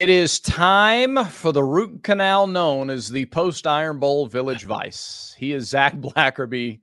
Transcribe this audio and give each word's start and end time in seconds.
It 0.00 0.08
is 0.08 0.40
time 0.40 1.26
for 1.26 1.52
the 1.52 1.62
root 1.62 2.02
canal 2.02 2.46
known 2.46 2.88
as 2.88 3.10
the 3.10 3.26
post 3.26 3.66
Iron 3.66 3.98
Bowl 3.98 4.26
Village 4.26 4.64
Vice. 4.64 5.36
He 5.36 5.52
is 5.52 5.68
Zac 5.68 5.94
Blackerby, 5.96 6.80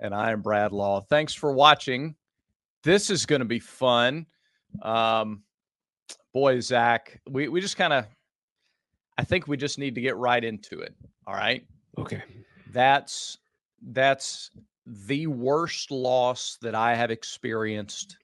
and 0.00 0.14
I 0.14 0.32
am 0.32 0.40
Brad 0.40 0.72
Law. 0.72 1.02
Thanks 1.02 1.34
for 1.34 1.52
watching. 1.52 2.14
This 2.82 3.10
is 3.10 3.26
going 3.26 3.40
to 3.40 3.44
be 3.44 3.58
fun. 3.58 4.24
Um, 4.80 5.42
boy, 6.32 6.58
Zac, 6.60 7.20
we, 7.28 7.48
we 7.48 7.60
just 7.60 7.76
kind 7.76 7.92
of, 7.92 8.06
I 9.18 9.24
think 9.24 9.46
we 9.46 9.58
just 9.58 9.78
need 9.78 9.94
to 9.96 10.00
get 10.00 10.16
right 10.16 10.42
into 10.42 10.80
it. 10.80 10.94
All 11.26 11.34
right. 11.34 11.66
Okay. 11.98 12.22
That's, 12.72 13.36
that's 13.90 14.50
the 14.86 15.26
worst 15.26 15.90
loss 15.90 16.56
that 16.62 16.74
I 16.74 16.94
have 16.94 17.10
experienced 17.10 18.16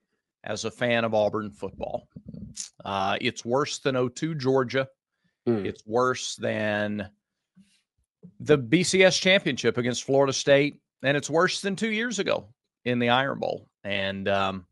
as 0.44 0.64
a 0.64 0.70
fan 0.70 1.04
of 1.04 1.14
Auburn 1.14 1.50
football. 1.50 2.08
Uh, 2.84 3.16
it's 3.20 3.44
worse 3.44 3.78
than 3.78 4.10
02 4.10 4.34
Georgia. 4.34 4.88
Mm. 5.46 5.64
It's 5.64 5.86
worse 5.86 6.36
than 6.36 7.08
the 8.40 8.58
BCS 8.58 9.20
championship 9.20 9.78
against 9.78 10.04
Florida 10.04 10.32
State, 10.32 10.80
and 11.02 11.16
it's 11.16 11.30
worse 11.30 11.60
than 11.60 11.76
two 11.76 11.90
years 11.90 12.18
ago 12.18 12.48
in 12.84 12.98
the 12.98 13.08
Iron 13.08 13.38
Bowl. 13.38 13.68
And 13.84 14.28
um, 14.28 14.66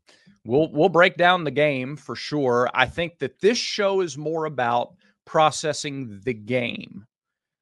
we'll 0.45 0.71
we'll 0.71 0.89
break 0.89 1.17
down 1.17 1.43
the 1.43 1.51
game 1.51 1.95
for 1.95 2.15
sure. 2.15 2.69
I 2.73 2.85
think 2.85 3.19
that 3.19 3.39
this 3.39 3.57
show 3.57 4.01
is 4.01 4.17
more 4.17 4.45
about 4.45 4.93
processing 5.25 6.19
the 6.23 6.33
game 6.33 7.05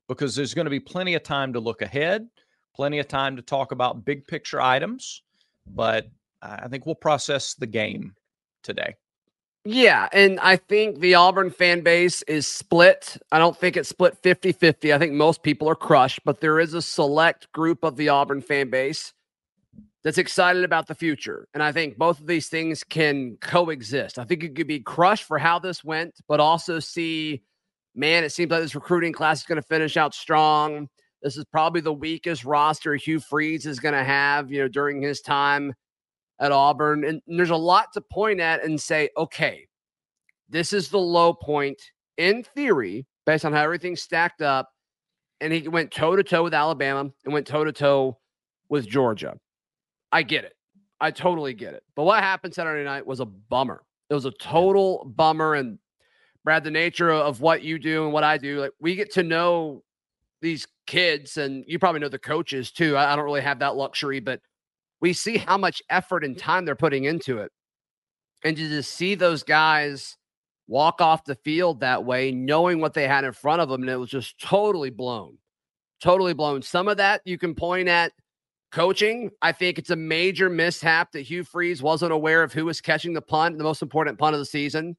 because 0.08 0.36
there's 0.36 0.54
going 0.54 0.66
to 0.66 0.72
be 0.72 0.80
plenty 0.80 1.16
of 1.16 1.24
time 1.24 1.54
to 1.54 1.60
look 1.60 1.82
ahead, 1.82 2.28
plenty 2.76 3.00
of 3.00 3.08
time 3.08 3.36
to 3.36 3.42
talk 3.42 3.72
about 3.72 4.06
big 4.06 4.26
picture 4.28 4.62
items, 4.62 5.24
but 5.66 6.08
I 6.42 6.68
think 6.68 6.86
we'll 6.86 6.96
process 6.96 7.54
the 7.56 7.68
game 7.68 8.16
today. 8.64 8.96
Yeah, 9.70 10.08
and 10.14 10.40
I 10.40 10.56
think 10.56 11.00
the 11.00 11.16
Auburn 11.16 11.50
fan 11.50 11.82
base 11.82 12.22
is 12.22 12.48
split. 12.48 13.18
I 13.34 13.38
don't 13.38 13.58
think 13.58 13.76
it's 13.76 13.90
split 13.90 14.18
50 14.24 14.54
50. 14.54 14.94
I 14.94 14.98
think 14.98 15.12
most 15.12 15.44
people 15.44 15.70
are 15.70 15.76
crushed, 15.76 16.22
but 16.24 16.40
there 16.40 16.60
is 16.60 16.74
a 16.74 16.82
select 16.82 17.52
group 17.52 17.84
of 17.84 17.98
the 17.98 18.08
Auburn 18.08 18.42
fan 18.42 18.70
base 18.70 19.14
that's 20.06 20.18
excited 20.18 20.64
about 20.64 20.88
the 20.88 20.96
future. 20.96 21.50
And 21.54 21.62
I 21.62 21.74
think 21.74 21.98
both 21.98 22.22
of 22.22 22.28
these 22.28 22.48
things 22.48 22.82
can 22.86 23.38
coexist. 23.42 24.18
I 24.18 24.24
think 24.24 24.42
you 24.42 24.50
could 24.52 24.68
be 24.68 24.80
crushed 24.80 25.26
for 25.26 25.38
how 25.38 25.60
this 25.60 25.84
went, 25.84 26.16
but 26.30 26.40
also 26.40 26.80
see, 26.80 27.44
man, 27.94 28.24
it 28.24 28.32
seems 28.32 28.50
like 28.50 28.62
this 28.62 28.74
recruiting 28.74 29.12
class 29.12 29.42
is 29.42 29.46
going 29.46 29.62
to 29.62 29.68
finish 29.68 29.98
out 29.98 30.16
strong. 30.16 30.88
This 31.22 31.36
is 31.36 31.44
probably 31.52 31.82
the 31.82 31.92
weakest 31.92 32.46
roster 32.46 32.96
Hugh 32.96 33.20
Freeze 33.20 33.66
is 33.66 33.82
going 33.82 33.96
to 33.96 34.04
have, 34.06 34.50
you 34.50 34.62
know, 34.62 34.70
during 34.70 35.02
his 35.02 35.20
time 35.20 35.74
at 36.40 36.52
Auburn. 36.52 37.04
And 37.04 37.22
there's 37.28 37.50
a 37.50 37.56
lot 37.56 37.94
to 37.94 38.02
point 38.02 38.40
at 38.40 38.64
and 38.64 38.80
say, 38.80 39.10
okay, 39.18 39.68
this 40.50 40.74
is 40.74 40.90
the 40.90 41.00
low 41.00 41.34
point 41.34 41.82
in 42.18 42.44
theory, 42.44 43.06
based 43.26 43.46
on 43.46 43.54
how 43.54 43.64
everything's 43.64 44.02
stacked 44.02 44.42
up. 44.42 44.70
And 45.42 45.54
he 45.54 45.68
went 45.68 45.92
toe 45.92 46.16
to 46.16 46.24
toe 46.24 46.44
with 46.44 46.54
Alabama 46.54 47.12
and 47.26 47.34
went 47.34 47.46
toe 47.46 47.64
to 47.64 47.72
toe 47.72 48.18
with 48.70 48.88
Georgia. 48.88 49.38
I 50.12 50.24
get 50.24 50.46
it. 50.46 50.54
I 51.00 51.12
totally 51.12 51.54
get 51.54 51.74
it. 51.74 51.84
But 51.96 52.04
what 52.04 52.24
happened 52.24 52.56
Saturday 52.56 52.84
night 52.84 53.06
was 53.06 53.20
a 53.20 53.26
bummer. 53.26 53.84
It 54.10 54.14
was 54.14 54.26
a 54.26 54.32
total 54.32 55.06
bummer. 55.16 55.54
And 55.54 55.78
Brad, 56.44 56.64
the 56.64 56.72
nature 56.72 57.12
of 57.12 57.42
what 57.42 57.62
you 57.62 57.78
do 57.78 58.06
and 58.06 58.14
what 58.14 58.24
I 58.24 58.38
do, 58.38 58.60
like 58.60 58.72
we 58.80 58.96
get 58.96 59.12
to 59.14 59.24
know 59.24 59.84
these 60.42 60.68
kids, 60.86 61.38
and 61.38 61.64
you 61.68 61.78
probably 61.78 62.00
know 62.00 62.10
the 62.10 62.18
coaches 62.18 62.72
too. 62.72 62.96
I, 62.96 63.14
I 63.14 63.16
don't 63.16 63.26
really 63.26 63.42
have 63.42 63.60
that 63.60 63.76
luxury, 63.76 64.20
but 64.20 64.40
we 65.02 65.14
see 65.14 65.38
how 65.38 65.58
much 65.58 65.82
effort 65.90 66.24
and 66.24 66.38
time 66.38 66.66
they're 66.66 66.76
putting 66.76 67.04
into 67.06 67.40
it. 67.40 67.52
And 68.44 68.56
to 68.56 68.70
just 68.70 68.94
see 68.94 69.16
those 69.16 69.44
guys 69.44 70.18
walk 70.68 71.02
off 71.02 71.26
the 71.26 71.36
field 71.36 71.80
that 71.80 72.06
way, 72.06 72.32
knowing 72.32 72.80
what 72.80 72.94
they 72.94 73.08
had 73.08 73.24
in 73.24 73.34
front 73.34 73.62
of 73.62 73.70
them, 73.70 73.82
and 73.82 73.90
it 73.90 73.98
was 73.98 74.10
just 74.10 74.40
totally 74.40 74.90
blown. 74.90 75.38
Totally 76.02 76.34
blown. 76.34 76.62
Some 76.62 76.88
of 76.88 76.98
that 76.98 77.22
you 77.26 77.38
can 77.38 77.56
point 77.56 77.88
at 77.88 78.12
coaching. 78.72 79.32
I 79.42 79.52
think 79.52 79.80
it's 79.80 79.90
a 79.90 79.96
major 79.96 80.50
mishap 80.50 81.12
that 81.14 81.22
Hugh 81.22 81.44
Freeze 81.44 81.82
wasn't 81.82 82.12
aware 82.12 82.44
of 82.44 82.54
who 82.54 82.66
was 82.66 82.82
catching 82.82 83.14
the 83.14 83.22
punt, 83.22 83.58
the 83.58 83.64
most 83.64 83.82
important 83.82 84.20
punt 84.20 84.36
of 84.36 84.40
the 84.40 84.46
season. 84.46 84.96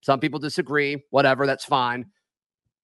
Some 0.00 0.20
people 0.20 0.38
disagree. 0.38 1.04
Whatever, 1.10 1.46
that's 1.46 1.64
fine. 1.64 2.06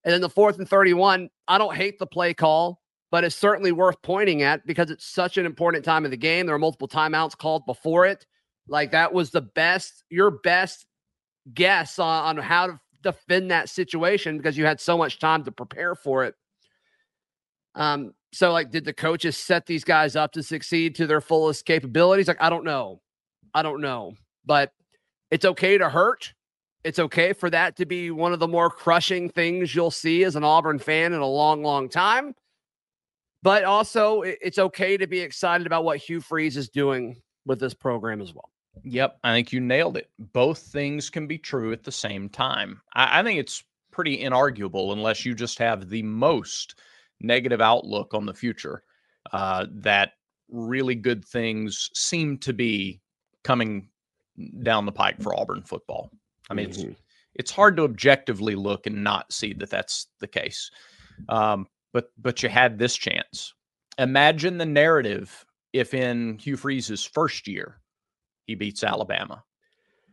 And 0.05 0.13
then 0.13 0.21
the 0.21 0.29
fourth 0.29 0.59
and 0.59 0.69
31, 0.69 1.31
I 1.49 1.57
don't 1.57 1.75
hate 1.75 1.99
the 1.99 2.07
play 2.07 2.35
call 2.35 2.83
but 3.15 3.23
it's 3.23 3.37
certainly 3.37 3.71
worth 3.71 4.03
pointing 4.03 4.43
at 4.43 4.67
because 4.67 4.91
it's 4.91 5.07
such 5.07 5.39
an 5.39 5.47
important 5.47 5.85
time 5.85 6.05
of 6.05 6.11
the 6.11 6.17
game. 6.17 6.47
There 6.47 6.55
are 6.57 6.59
multiple 6.59 6.89
timeouts 6.89 7.39
called 7.39 7.65
before 7.65 8.07
it. 8.07 8.27
Like 8.67 8.91
that 8.91 9.15
was 9.15 9.31
the 9.31 9.41
best, 9.41 10.03
your 10.11 10.33
best 10.33 10.85
guess 11.55 12.01
on, 12.01 12.39
on 12.39 12.43
how 12.43 12.67
to 12.67 12.81
defend 13.05 13.53
that 13.53 13.69
situation 13.69 14.37
because 14.37 14.59
you 14.59 14.67
had 14.67 14.81
so 14.81 14.99
much 14.99 15.21
time 15.21 15.45
to 15.45 15.53
prepare 15.53 15.95
for 15.95 16.25
it. 16.25 16.35
Um, 17.77 18.15
so 18.33 18.51
like, 18.51 18.73
did 18.73 18.85
the 18.85 18.93
coaches 18.93 19.37
set 19.37 19.67
these 19.67 19.85
guys 19.85 20.17
up 20.17 20.33
to 20.33 20.43
succeed 20.43 20.97
to 20.97 21.07
their 21.07 21.21
fullest 21.21 21.67
capabilities? 21.67 22.27
Like, 22.27 22.43
I 22.43 22.51
don't 22.51 22.65
know. 22.65 23.01
I 23.55 23.63
don't 23.63 23.81
know, 23.81 24.15
but 24.45 24.73
it's 25.31 25.45
okay 25.45 25.79
to 25.79 25.89
hurt. 25.89 26.35
It's 26.83 26.99
okay 26.99 27.33
for 27.33 27.49
that 27.49 27.77
to 27.77 27.87
be 27.87 28.11
one 28.11 28.33
of 28.33 28.41
the 28.41 28.49
more 28.49 28.71
crushing 28.71 29.29
things 29.29 29.73
you'll 29.73 29.93
see 29.93 30.25
as 30.25 30.35
an 30.35 30.43
Auburn 30.43 30.81
fan 30.81 31.13
in 31.13 31.21
a 31.21 31.29
long, 31.29 31.63
long 31.63 31.89
time. 31.89 32.35
But 33.45 33.65
also, 33.65 34.23
it's 34.23 34.59
okay 34.59 34.97
to 34.97 35.07
be 35.07 35.21
excited 35.21 35.67
about 35.67 35.85
what 35.85 35.99
Hugh 35.99 36.23
Freeze 36.23 36.57
is 36.57 36.71
doing 36.71 37.21
with 37.45 37.61
this 37.61 37.75
program 37.75 38.23
as 38.23 38.33
well. 38.33 38.49
Yep, 38.85 39.19
I 39.23 39.35
think 39.35 39.53
you 39.53 39.61
nailed 39.61 39.99
it. 39.99 40.09
Both 40.19 40.61
things 40.61 41.11
can 41.11 41.27
be 41.27 41.37
true 41.37 41.71
at 41.71 41.85
the 41.85 41.93
same 41.93 42.31
time. 42.31 42.81
I, 42.95 43.21
I 43.21 43.23
think 43.23 43.39
it's 43.39 43.63
pretty 43.91 44.17
inarguable, 44.17 44.95
unless 44.95 45.27
you 45.27 45.35
just 45.35 45.59
have 45.59 45.91
the 45.91 46.03
most 46.03 46.77
negative 47.21 47.61
outlook 47.61 48.15
on 48.15 48.25
the 48.25 48.33
future, 48.33 48.83
uh, 49.33 49.67
that 49.73 50.13
really 50.51 50.95
good 50.95 51.23
things 51.23 51.91
seem 51.95 52.39
to 52.39 52.55
be 52.55 53.03
coming 53.43 53.91
down 54.63 54.87
the 54.87 54.93
pike 54.93 55.21
for 55.21 55.39
Auburn 55.39 55.61
football. 55.65 56.11
I 56.49 56.55
mean, 56.55 56.71
mm-hmm. 56.71 56.93
it's 56.93 57.01
it's 57.35 57.51
hard 57.51 57.77
to 57.77 57.83
objectively 57.83 58.55
look 58.55 58.87
and 58.87 59.05
not 59.05 59.31
see 59.35 59.53
that 59.53 59.69
that's 59.69 60.07
the 60.21 60.29
case. 60.29 60.71
Um, 61.29 61.67
but 61.95 62.11
but 62.19 62.43
you 62.43 62.51
had 62.51 62.79
this 62.79 62.95
chance. 62.95 63.55
Imagine 63.97 64.59
the 64.59 64.67
narrative 64.67 65.47
if 65.73 65.95
in 65.95 66.37
Hugh 66.39 66.59
Freeze's 66.59 67.05
first 67.05 67.49
year 67.49 67.81
he 68.47 68.55
beats 68.55 68.85
Alabama. 68.85 69.43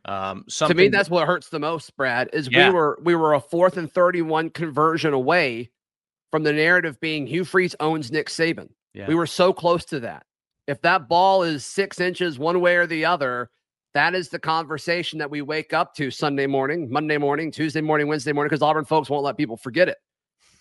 Um, 0.06 0.46
to 0.48 0.74
me, 0.74 0.88
that's 0.88 1.10
what 1.10 1.28
hurts 1.28 1.50
the 1.50 1.60
most, 1.60 1.96
Brad. 1.98 2.30
Is 2.32 2.48
yeah. 2.50 2.70
we 2.70 2.74
were 2.74 3.00
we 3.04 3.16
were 3.16 3.34
a 3.34 3.42
fourth 3.42 3.76
and 3.76 3.92
thirty-one 3.92 4.52
conversion 4.52 5.14
away 5.14 5.70
from 6.32 6.44
the 6.44 6.54
narrative 6.54 7.00
being 7.02 7.28
Hugh 7.28 7.44
Freeze 7.44 7.76
owns 7.80 8.12
Nick 8.12 8.30
Saban. 8.30 8.70
Yeah. 8.94 9.08
We 9.08 9.16
were 9.16 9.28
so 9.28 9.52
close 9.52 9.84
to 9.86 10.00
that. 10.00 10.26
If 10.68 10.82
that 10.84 11.10
ball 11.10 11.44
is 11.44 11.66
six 11.66 12.00
inches 12.00 12.40
one 12.40 12.62
way 12.62 12.78
or 12.78 12.88
the 12.88 13.06
other, 13.06 13.50
that 13.94 14.16
is 14.16 14.30
the 14.30 14.40
conversation 14.40 15.20
that 15.20 15.30
we 15.30 15.42
wake 15.42 15.74
up 15.74 15.94
to 15.96 16.10
Sunday 16.10 16.48
morning, 16.48 16.90
Monday 16.90 17.18
morning, 17.18 17.52
Tuesday 17.52 17.82
morning, 17.82 18.08
Wednesday 18.08 18.32
morning, 18.32 18.50
because 18.50 18.62
Auburn 18.62 18.86
folks 18.86 19.10
won't 19.10 19.24
let 19.24 19.38
people 19.38 19.58
forget 19.58 19.90
it. 19.90 19.98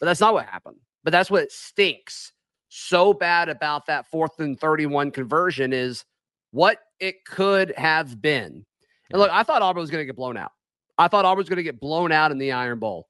But 0.00 0.06
that's 0.06 0.20
not 0.20 0.34
what 0.34 0.46
happened. 0.46 0.78
But 1.04 1.12
that's 1.12 1.30
what 1.30 1.50
stinks 1.50 2.32
so 2.68 3.12
bad 3.12 3.48
about 3.48 3.86
that 3.86 4.06
fourth 4.10 4.38
and 4.38 4.58
31 4.58 5.10
conversion 5.10 5.72
is 5.72 6.04
what 6.52 6.78
it 6.98 7.24
could 7.24 7.74
have 7.76 8.20
been. 8.20 8.64
And 9.10 9.20
look, 9.20 9.30
I 9.30 9.42
thought 9.42 9.62
Auburn 9.62 9.80
was 9.80 9.90
going 9.90 10.02
to 10.02 10.06
get 10.06 10.16
blown 10.16 10.36
out. 10.36 10.52
I 10.96 11.08
thought 11.08 11.24
Auburn 11.24 11.38
was 11.38 11.48
going 11.48 11.56
to 11.56 11.62
get 11.62 11.80
blown 11.80 12.12
out 12.12 12.30
in 12.30 12.38
the 12.38 12.52
Iron 12.52 12.78
Bowl 12.78 13.08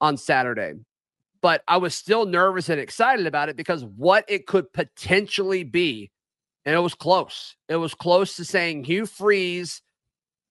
on 0.00 0.16
Saturday. 0.16 0.74
But 1.40 1.62
I 1.68 1.76
was 1.76 1.94
still 1.94 2.26
nervous 2.26 2.68
and 2.68 2.80
excited 2.80 3.26
about 3.26 3.48
it 3.48 3.56
because 3.56 3.84
what 3.84 4.24
it 4.28 4.46
could 4.46 4.72
potentially 4.72 5.62
be. 5.62 6.10
And 6.64 6.74
it 6.74 6.80
was 6.80 6.94
close. 6.94 7.54
It 7.68 7.76
was 7.76 7.94
close 7.94 8.34
to 8.36 8.44
saying 8.44 8.84
Hugh 8.84 9.06
Freeze 9.06 9.82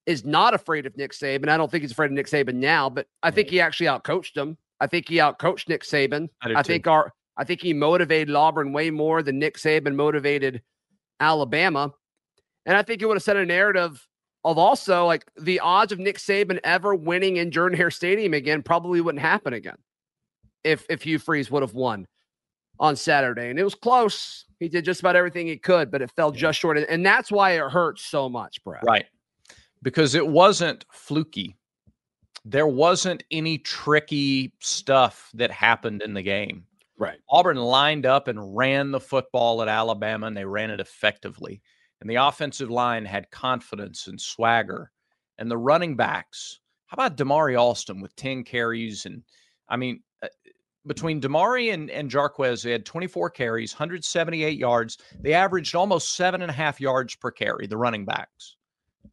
is 0.06 0.24
not 0.24 0.54
afraid 0.54 0.86
of 0.86 0.96
Nick 0.96 1.12
Saban. 1.12 1.50
I 1.50 1.58
don't 1.58 1.70
think 1.70 1.82
he's 1.82 1.92
afraid 1.92 2.06
of 2.06 2.12
Nick 2.14 2.28
Saban 2.28 2.56
now, 2.56 2.90
but 2.90 3.08
I 3.22 3.32
think 3.32 3.50
he 3.50 3.60
actually 3.60 3.88
outcoached 3.88 4.38
him. 4.38 4.58
I 4.80 4.88
think 4.88 5.08
he 5.08 5.16
outcoached 5.18 5.70
Nick 5.70 5.84
Saban. 5.84 6.30
I, 6.42 6.56
I 6.56 6.64
think 6.64 6.88
our 6.88 7.12
I 7.38 7.44
think 7.44 7.62
he 7.62 7.74
motivated 7.74 8.34
Auburn 8.36 8.74
way 8.74 8.92
more 8.92 9.22
than 9.22 9.40
Nick 9.40 9.58
Saban 9.58 9.96
motivated 9.96 10.62
Alabama. 11.20 11.92
And 12.66 12.78
I 12.78 12.82
think 12.82 13.02
it 13.02 13.06
would 13.06 13.18
have 13.18 13.24
set 13.24 13.38
a 13.38 13.46
narrative 13.46 14.08
of 14.44 14.58
also 14.58 15.06
like 15.06 15.26
the 15.40 15.60
odds 15.60 15.92
of 15.92 16.00
Nick 16.00 16.18
Saban 16.18 16.60
ever 16.64 16.96
winning 16.96 17.38
in 17.38 17.52
Jordan 17.52 17.78
Hare 17.78 17.92
Stadium 17.92 18.34
again 18.34 18.62
probably 18.64 19.02
wouldn't 19.02 19.22
happen 19.22 19.54
again 19.54 19.78
if 20.64 20.86
if 20.90 21.04
Hugh 21.04 21.20
Freeze 21.20 21.52
would 21.52 21.62
have 21.62 21.74
won 21.74 22.08
on 22.80 22.96
Saturday. 22.96 23.50
And 23.50 23.60
it 23.60 23.64
was 23.64 23.76
close. 23.76 24.46
He 24.60 24.70
did 24.70 24.86
just 24.86 25.00
about 25.00 25.16
everything 25.16 25.48
he 25.48 25.58
could, 25.58 25.92
but 25.92 26.02
it 26.02 26.12
fell 26.16 26.32
just 26.32 26.60
short. 26.60 26.78
And 26.78 27.06
that's 27.06 27.32
why 27.32 27.52
it 27.52 27.72
hurts 27.72 28.04
so 28.06 28.30
much, 28.30 28.64
Brad. 28.64 28.84
Right. 28.86 29.06
Because 29.82 30.16
it 30.16 30.26
wasn't 30.26 30.86
fluky 30.92 31.58
there 32.46 32.68
wasn't 32.68 33.24
any 33.32 33.58
tricky 33.58 34.54
stuff 34.60 35.32
that 35.34 35.52
happened 35.52 36.04
in 36.04 36.14
the 36.14 36.22
game. 36.22 36.66
Right. 36.98 37.20
Auburn 37.28 37.58
lined 37.58 38.06
up 38.06 38.28
and 38.28 38.56
ran 38.56 38.92
the 38.92 39.00
football 39.00 39.62
at 39.64 39.68
Alabama 39.68 40.28
and 40.28 40.38
they 40.38 40.46
ran 40.46 40.70
it 40.70 40.80
effectively. 40.80 41.62
And 42.00 42.10
the 42.10 42.16
offensive 42.16 42.70
line 42.70 43.04
had 43.04 43.32
confidence 43.32 44.08
and 44.08 44.22
swagger. 44.22 44.92
And 45.40 45.50
the 45.50 45.58
running 45.58 45.96
backs, 45.96 46.60
how 46.86 46.96
about 46.96 47.18
Damari 47.18 47.60
Alston 47.60 48.00
with 48.00 48.16
10 48.16 48.44
carries? 48.44 49.06
And 49.06 49.24
I 49.68 49.76
mean, 49.76 50.04
uh, 50.22 50.28
between 50.86 51.20
Damari 51.20 51.74
and, 51.74 51.90
and 51.90 52.12
Jarquez, 52.12 52.64
they 52.64 52.72
had 52.72 52.86
24 52.86 53.32
carries, 53.32 53.74
178 53.74 54.58
yards. 54.58 55.00
They 55.20 55.34
averaged 55.34 55.76
almost 55.76 56.16
seven 56.16 56.44
and 56.44 56.52
a 56.52 56.54
half 56.54 56.80
yards 56.80 57.16
per 57.16 57.32
carry, 57.32 57.66
the 57.66 57.76
running 57.76 58.06
backs. 58.06 58.56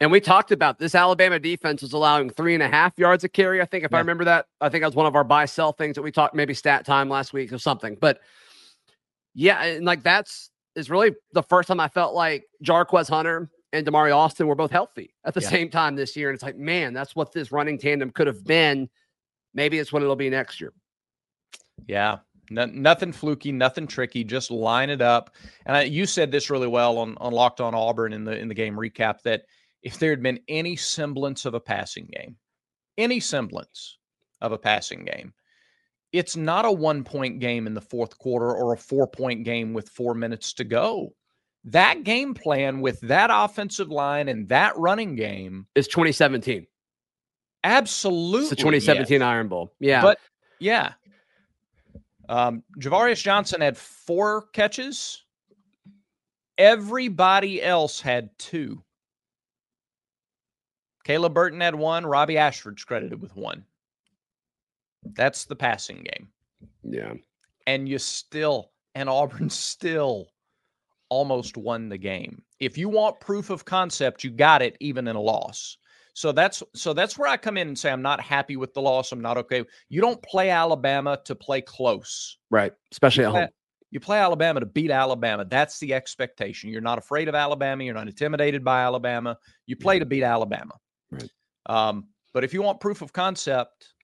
And 0.01 0.11
we 0.11 0.21
talked 0.21 0.53
about 0.53 0.79
this 0.79 0.95
Alabama 0.95 1.39
defense 1.39 1.83
was 1.83 1.93
allowing 1.93 2.31
three 2.31 2.55
and 2.55 2.63
a 2.63 2.69
half 2.69 2.99
yards 2.99 3.25
a 3.25 3.29
carry. 3.29 3.61
I 3.61 3.65
think 3.65 3.85
if 3.85 3.91
yeah. 3.91 3.99
I 3.99 4.01
remember 4.01 4.25
that, 4.25 4.47
I 4.61 4.69
think 4.69 4.83
that 4.83 4.89
was 4.89 4.97
one 4.97 5.07
of 5.07 5.15
our 5.15 5.25
buy 5.25 5.45
sell 5.45 5.73
things 5.73 5.95
that 5.95 6.03
we 6.03 6.11
talked 6.11 6.35
maybe 6.35 6.55
stat 6.55 6.85
time 6.85 7.09
last 7.09 7.33
week 7.33 7.53
or 7.53 7.59
something. 7.59 7.97
But 8.01 8.21
yeah, 9.35 9.63
and 9.63 9.85
like 9.85 10.03
that's 10.03 10.51
is 10.75 10.91
really 10.91 11.15
the 11.33 11.43
first 11.43 11.69
time 11.69 11.81
I 11.81 11.89
felt 11.89 12.15
like 12.15 12.47
Jarquez 12.65 13.09
Hunter 13.09 13.51
and 13.73 13.87
Damari 13.87 14.15
Alston 14.15 14.47
were 14.47 14.55
both 14.55 14.71
healthy 14.71 15.15
at 15.25 15.35
the 15.35 15.41
yeah. 15.41 15.49
same 15.49 15.71
time 15.71 15.97
this 15.97 16.17
year. 16.17 16.29
And 16.29 16.35
it's 16.35 16.43
like, 16.43 16.57
man, 16.57 16.93
that's 16.93 17.17
what 17.17 17.33
this 17.33 17.53
running 17.53 17.79
tandem 17.79 18.11
could 18.11 18.27
have 18.27 18.45
been. 18.45 18.89
Maybe 19.55 19.79
it's 19.79 19.93
what 19.93 20.03
it'll 20.03 20.17
be 20.17 20.31
next 20.31 20.61
year. 20.61 20.73
Yeah. 21.87 22.19
No, 22.51 22.67
nothing 22.67 23.13
fluky, 23.13 23.51
nothing 23.51 23.87
tricky. 23.87 24.25
Just 24.25 24.51
line 24.51 24.91
it 24.91 25.01
up. 25.01 25.35
And 25.65 25.77
I, 25.77 25.83
you 25.83 26.05
said 26.05 26.31
this 26.31 26.51
really 26.51 26.67
well 26.67 26.99
on, 26.99 27.17
on 27.19 27.33
Locked 27.33 27.61
On 27.61 27.75
Auburn 27.75 28.13
in 28.13 28.25
the 28.25 28.37
in 28.37 28.49
the 28.49 28.55
game 28.55 28.77
recap 28.77 29.23
that 29.23 29.45
if 29.83 29.99
there 29.99 30.11
had 30.11 30.23
been 30.23 30.41
any 30.49 30.77
semblance 30.77 31.45
of 31.45 31.55
a 31.55 31.61
passing 31.61 32.09
game, 32.13 32.37
any 32.99 33.21
semblance 33.21 33.99
of 34.41 34.53
a 34.53 34.59
passing 34.59 35.05
game, 35.05 35.33
it's 36.13 36.37
not 36.37 36.65
a 36.65 36.73
one 36.73 37.05
point 37.05 37.41
game 37.41 37.67
in 37.67 37.75
the 37.75 37.81
fourth 37.81 38.19
quarter 38.19 38.55
or 38.55 38.73
a 38.73 38.79
four 38.79 39.07
point 39.07 39.45
game 39.45 39.73
with 39.73 39.89
four 39.89 40.15
minutes 40.15 40.53
to 40.55 40.65
go. 40.65 41.15
That 41.65 42.05
game 42.05 42.35
plan 42.35 42.81
with 42.81 43.01
that 43.03 43.31
offensive 43.33 43.89
line 43.89 44.29
and 44.29 44.49
that 44.49 44.77
running 44.77 45.15
game 45.15 45.67
is 45.75 45.87
2017. 45.89 46.67
Absolutely. 47.65 48.41
It's 48.41 48.51
the 48.51 48.57
2017 48.57 49.21
yes. 49.21 49.23
Iron 49.23 49.49
Bowl. 49.49 49.73
Yeah. 49.79 50.03
But 50.03 50.19
yeah. 50.59 50.95
Um, 52.29 52.63
Ja'Varrius 52.79 53.23
Johnson 53.23 53.61
had 53.61 53.77
four 53.77 54.47
catches. 54.53 55.23
Everybody 56.59 57.63
else 57.63 58.01
had 58.01 58.31
two. 58.39 58.83
Caleb 61.05 61.35
Burton 61.35 61.61
had 61.61 61.75
one. 61.75 62.07
Robbie 62.07 62.39
Ashford's 62.39 62.85
credited 62.85 63.21
with 63.21 63.37
one. 63.37 63.65
That's 65.15 65.45
the 65.45 65.57
passing 65.57 66.05
game. 66.05 66.29
Yeah. 66.83 67.15
And 67.67 67.89
you 67.89 67.99
still, 67.99 68.71
and 68.95 69.09
Auburn 69.09 69.51
still 69.51 70.29
almost 71.09 71.57
won 71.57 71.89
the 71.89 71.99
game. 71.99 72.43
If 72.61 72.79
you 72.79 72.89
want 72.89 73.21
proof 73.21 73.51
of 73.51 73.65
concept, 73.65 74.25
you 74.25 74.31
got 74.31 74.63
it 74.63 74.77
even 74.81 75.09
in 75.09 75.17
a 75.17 75.21
loss. 75.21 75.77
So 76.15 76.31
that's 76.31 76.63
so 76.75 76.93
that's 76.93 77.17
where 77.17 77.29
I 77.29 77.37
come 77.37 77.57
in 77.57 77.69
and 77.69 77.79
say 77.79 77.91
I'm 77.91 78.03
not 78.03 78.21
happy 78.21 78.57
with 78.57 78.75
the 78.75 78.83
loss. 78.83 79.13
I'm 79.13 79.23
not 79.23 79.39
okay. 79.39 79.65
You 79.89 80.01
don't 80.01 80.23
play 80.23 80.51
Alabama 80.51 81.19
to 81.25 81.35
play 81.35 81.63
close. 81.63 82.37
Right. 82.51 82.73
Especially 82.91 83.25
at 83.25 83.31
home. 83.31 83.49
You 83.91 84.01
play 84.01 84.19
Alabama 84.19 84.61
to 84.61 84.67
beat 84.67 84.91
Alabama. 84.91 85.45
That's 85.45 85.79
the 85.79 85.93
expectation. 85.93 86.71
You're 86.71 86.81
not 86.81 86.97
afraid 86.97 87.29
of 87.29 87.35
Alabama. 87.35 87.85
You're 87.85 87.95
not 87.95 88.09
intimidated 88.09 88.65
by 88.65 88.83
Alabama. 88.83 89.37
You 89.67 89.77
play 89.77 89.99
to 89.99 90.07
beat 90.07 90.23
Alabama. 90.23 90.75
Right. 91.13 91.31
Um, 91.67 92.09
but 92.33 92.45
if 92.45 92.53
you 92.53 92.63
want 92.63 92.81
proof 92.81 93.03
of 93.03 93.13
concept, 93.13 93.95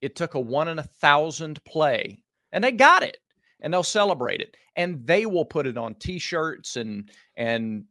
it 0.00 0.16
took 0.16 0.34
a 0.34 0.40
one 0.40 0.68
in 0.68 0.78
a 0.78 0.82
thousand 0.84 1.62
play, 1.64 2.22
and 2.52 2.62
they 2.62 2.72
got 2.72 3.02
it, 3.02 3.18
and 3.60 3.72
they'll 3.72 3.82
celebrate 3.82 4.40
it, 4.40 4.56
and 4.76 5.04
they 5.06 5.26
will 5.26 5.44
put 5.44 5.66
it 5.66 5.76
on 5.76 5.94
T-shirts 5.94 6.76
and 6.76 7.10
and 7.36 7.84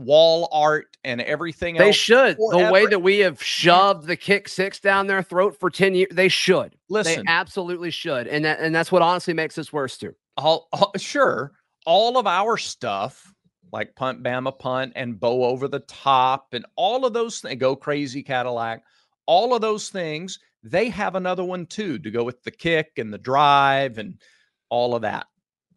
wall 0.00 0.48
art 0.50 0.96
and 1.04 1.20
everything 1.20 1.76
they 1.76 1.92
should 1.92 2.36
forever. 2.36 2.64
the 2.64 2.72
way 2.72 2.86
that 2.86 3.00
we 3.00 3.18
have 3.18 3.42
shoved 3.42 4.06
the 4.06 4.16
kick 4.16 4.48
six 4.48 4.80
down 4.80 5.06
their 5.06 5.22
throat 5.22 5.54
for 5.60 5.68
10 5.68 5.94
years 5.94 6.08
they 6.12 6.28
should 6.28 6.74
listen 6.88 7.22
they 7.26 7.30
absolutely 7.30 7.90
should 7.90 8.26
and 8.26 8.42
that 8.44 8.58
and 8.60 8.74
that's 8.74 8.90
what 8.90 9.02
honestly 9.02 9.34
makes 9.34 9.58
us 9.58 9.74
worse 9.74 9.98
too 9.98 10.14
all, 10.38 10.68
all, 10.72 10.90
sure 10.96 11.52
all 11.84 12.16
of 12.16 12.26
our 12.26 12.56
stuff 12.56 13.34
like 13.72 13.94
punt 13.94 14.22
bama 14.22 14.56
punt 14.58 14.92
and 14.96 15.20
bow 15.20 15.44
over 15.44 15.68
the 15.68 15.80
top 15.80 16.48
and 16.52 16.66
all 16.76 17.04
of 17.04 17.12
those 17.12 17.40
things 17.40 17.58
go 17.58 17.76
crazy 17.76 18.22
cadillac 18.22 18.82
all 19.26 19.54
of 19.54 19.60
those 19.60 19.90
things 19.90 20.38
they 20.62 20.88
have 20.88 21.14
another 21.14 21.44
one 21.44 21.66
too 21.66 21.98
to 21.98 22.10
go 22.10 22.24
with 22.24 22.42
the 22.42 22.50
kick 22.50 22.92
and 22.98 23.12
the 23.12 23.18
drive 23.18 23.98
and 23.98 24.20
all 24.68 24.94
of 24.94 25.02
that. 25.02 25.26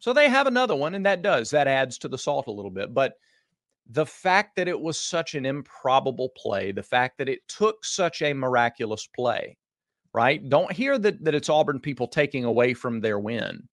So 0.00 0.12
they 0.12 0.28
have 0.28 0.46
another 0.46 0.76
one 0.76 0.94
and 0.94 1.06
that 1.06 1.22
does 1.22 1.50
that 1.50 1.66
adds 1.66 1.98
to 1.98 2.08
the 2.08 2.18
salt 2.18 2.46
a 2.46 2.52
little 2.52 2.70
bit 2.70 2.92
but 2.92 3.14
the 3.90 4.04
fact 4.04 4.56
that 4.56 4.68
it 4.68 4.78
was 4.78 4.98
such 4.98 5.34
an 5.34 5.46
improbable 5.46 6.30
play 6.36 6.72
the 6.72 6.82
fact 6.82 7.18
that 7.18 7.28
it 7.28 7.40
took 7.48 7.84
such 7.84 8.20
a 8.22 8.34
miraculous 8.34 9.06
play 9.06 9.56
right? 10.12 10.48
Don't 10.48 10.70
hear 10.70 10.98
that 10.98 11.24
that 11.24 11.34
it's 11.34 11.48
auburn 11.48 11.80
people 11.80 12.06
taking 12.06 12.44
away 12.44 12.74
from 12.74 13.00
their 13.00 13.18
win 13.18 13.66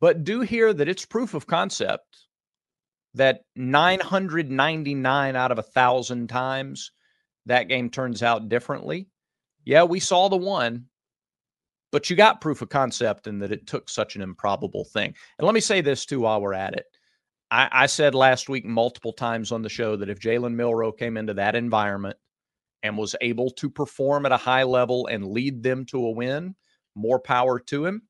but 0.00 0.24
do 0.24 0.40
hear 0.40 0.72
that 0.72 0.88
it's 0.88 1.04
proof 1.04 1.34
of 1.34 1.46
concept 1.46 2.27
that 3.14 3.40
999 3.56 5.36
out 5.36 5.52
of 5.52 5.58
a 5.58 5.62
thousand 5.62 6.28
times 6.28 6.92
that 7.46 7.68
game 7.68 7.90
turns 7.90 8.22
out 8.22 8.48
differently. 8.48 9.08
Yeah, 9.64 9.84
we 9.84 10.00
saw 10.00 10.28
the 10.28 10.36
one, 10.36 10.86
but 11.90 12.08
you 12.08 12.16
got 12.16 12.40
proof 12.40 12.62
of 12.62 12.68
concept 12.68 13.26
in 13.26 13.38
that 13.40 13.52
it 13.52 13.66
took 13.66 13.88
such 13.88 14.16
an 14.16 14.22
improbable 14.22 14.84
thing. 14.84 15.14
And 15.38 15.46
let 15.46 15.54
me 15.54 15.60
say 15.60 15.80
this 15.80 16.06
too 16.06 16.20
while 16.20 16.40
we're 16.40 16.54
at 16.54 16.74
it. 16.74 16.86
I, 17.50 17.68
I 17.72 17.86
said 17.86 18.14
last 18.14 18.48
week 18.48 18.64
multiple 18.64 19.12
times 19.12 19.52
on 19.52 19.62
the 19.62 19.68
show 19.68 19.96
that 19.96 20.10
if 20.10 20.20
Jalen 20.20 20.54
Milroe 20.54 20.92
came 20.92 21.16
into 21.16 21.34
that 21.34 21.54
environment 21.54 22.16
and 22.82 22.96
was 22.96 23.16
able 23.20 23.50
to 23.52 23.70
perform 23.70 24.26
at 24.26 24.32
a 24.32 24.36
high 24.36 24.62
level 24.64 25.06
and 25.06 25.26
lead 25.26 25.62
them 25.62 25.84
to 25.86 26.06
a 26.06 26.10
win, 26.10 26.54
more 26.94 27.18
power 27.18 27.58
to 27.58 27.86
him. 27.86 28.02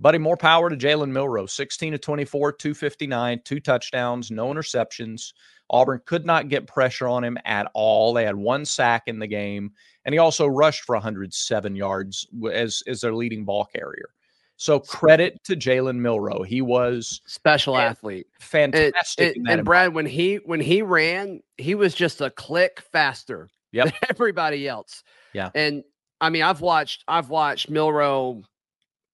Buddy, 0.00 0.18
more 0.18 0.36
power 0.36 0.70
to 0.70 0.76
Jalen 0.76 1.10
Milroe. 1.10 1.46
16 1.46 1.92
to 1.92 1.98
24, 1.98 2.52
259, 2.52 3.40
two 3.44 3.60
touchdowns, 3.60 4.30
no 4.30 4.48
interceptions. 4.48 5.32
Auburn 5.70 6.00
could 6.06 6.24
not 6.24 6.48
get 6.48 6.66
pressure 6.66 7.08
on 7.08 7.24
him 7.24 7.36
at 7.44 7.70
all. 7.74 8.14
They 8.14 8.24
had 8.24 8.36
one 8.36 8.64
sack 8.64 9.04
in 9.06 9.18
the 9.18 9.26
game, 9.26 9.72
and 10.04 10.14
he 10.14 10.18
also 10.18 10.46
rushed 10.46 10.84
for 10.84 10.94
107 10.94 11.76
yards 11.76 12.26
as, 12.52 12.82
as 12.86 13.00
their 13.00 13.14
leading 13.14 13.44
ball 13.44 13.64
carrier. 13.64 14.10
So 14.56 14.80
credit 14.80 15.42
to 15.44 15.54
Jalen 15.54 15.96
Milroe. 15.96 16.42
He 16.42 16.62
was 16.62 17.20
special 17.26 17.76
athlete, 17.76 18.26
fantastic. 18.40 19.36
It, 19.36 19.40
it, 19.40 19.42
and 19.48 19.64
Brad, 19.64 19.94
when 19.94 20.04
he 20.04 20.36
when 20.44 20.58
he 20.58 20.82
ran, 20.82 21.42
he 21.58 21.76
was 21.76 21.94
just 21.94 22.20
a 22.20 22.28
click 22.30 22.82
faster 22.90 23.48
yep. 23.70 23.84
than 23.86 23.94
everybody 24.10 24.66
else. 24.66 25.04
Yeah, 25.32 25.50
and 25.54 25.84
I 26.20 26.30
mean, 26.30 26.42
I've 26.42 26.60
watched 26.60 27.04
I've 27.06 27.30
watched 27.30 27.70
Milroe 27.70 28.42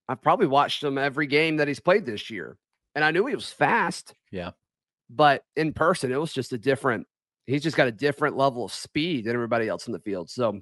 I've 0.09 0.23
probably 0.23 0.47
watched 0.47 0.83
him 0.83 0.99
every 0.99 1.27
game 1.27 1.57
that 1.57 1.69
he's 1.69 1.81
played 1.81 2.07
this 2.07 2.31
year. 2.31 2.59
And 2.95 3.05
I 3.05 3.11
knew 3.11 3.27
he 3.27 3.35
was 3.35 3.51
fast. 3.51 4.15
Yeah. 4.31 4.51
But 5.11 5.45
in 5.57 5.73
person, 5.73 6.13
it 6.13 6.21
was 6.21 6.33
just 6.33 6.53
a 6.53 6.59
different, 6.59 7.07
he's 7.47 7.63
just 7.63 7.77
got 7.77 7.89
a 7.89 7.93
different 7.93 8.37
level 8.37 8.65
of 8.65 8.73
speed 8.73 9.25
than 9.25 9.35
everybody 9.35 9.69
else 9.69 9.87
in 9.87 9.93
the 9.93 9.99
field. 9.99 10.31
So 10.31 10.61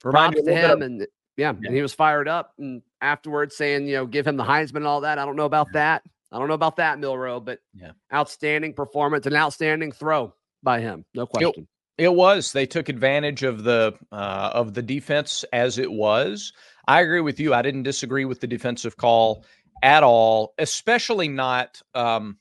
props 0.00 0.42
to 0.42 0.54
him. 0.54 0.82
And 0.82 1.00
yeah, 1.00 1.06
yeah, 1.36 1.48
and 1.50 1.74
he 1.74 1.82
was 1.82 1.94
fired 1.94 2.28
up. 2.28 2.52
And 2.58 2.82
afterwards 3.00 3.56
saying, 3.56 3.86
you 3.86 3.94
know, 3.94 4.06
give 4.06 4.26
him 4.26 4.36
the 4.36 4.44
Heisman 4.44 4.76
and 4.76 4.86
all 4.86 5.00
that. 5.02 5.18
I 5.18 5.24
don't 5.24 5.36
know 5.36 5.46
about 5.46 5.72
that. 5.72 6.02
I 6.30 6.38
don't 6.38 6.48
know 6.48 6.54
about 6.54 6.76
that, 6.76 6.98
Milroe, 6.98 7.40
but 7.40 7.58
yeah, 7.74 7.92
outstanding 8.12 8.72
performance, 8.72 9.26
an 9.26 9.36
outstanding 9.36 9.92
throw 9.92 10.34
by 10.62 10.80
him. 10.80 11.04
No 11.14 11.26
question. 11.26 11.68
It, 12.04 12.14
was. 12.14 12.52
They 12.52 12.66
took 12.66 12.88
advantage 12.88 13.42
of 13.42 13.64
the 13.64 13.94
uh, 14.10 14.50
of 14.52 14.74
the 14.74 14.82
defense 14.82 15.44
as 15.52 15.78
it 15.78 15.90
was. 15.90 16.52
I 16.86 17.00
agree 17.00 17.20
with 17.20 17.38
you. 17.40 17.54
I 17.54 17.62
didn't 17.62 17.84
disagree 17.84 18.24
with 18.24 18.40
the 18.40 18.46
defensive 18.46 18.96
call 18.96 19.44
at 19.82 20.02
all, 20.02 20.54
especially 20.58 21.28
not 21.28 21.80
um, 21.94 22.38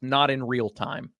not 0.00 0.30
in 0.30 0.44
real 0.44 0.70
time. 0.70 1.10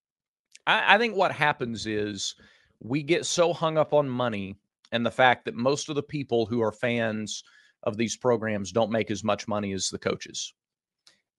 I, 0.67 0.95
I 0.95 0.99
think 0.99 1.17
what 1.17 1.33
happens 1.33 1.87
is 1.87 2.35
we 2.81 3.03
get 3.03 3.27
so 3.27 3.53
hung 3.53 3.79
up 3.79 3.93
on 3.93 4.09
money 4.09 4.57
and 4.91 5.07
the 5.07 5.11
fact 5.11 5.45
that 5.45 5.55
most 5.55 5.89
of 5.89 5.95
the 5.95 6.03
people 6.03 6.47
who 6.47 6.61
are 6.63 6.73
fans 6.73 7.43
of 7.85 7.97
these 7.97 8.17
programs 8.17 8.73
don't 8.73 8.91
make 8.91 9.11
as 9.11 9.25
much 9.25 9.49
money 9.49 9.73
as 9.73 9.89
the 9.89 9.99
coaches. 9.99 10.53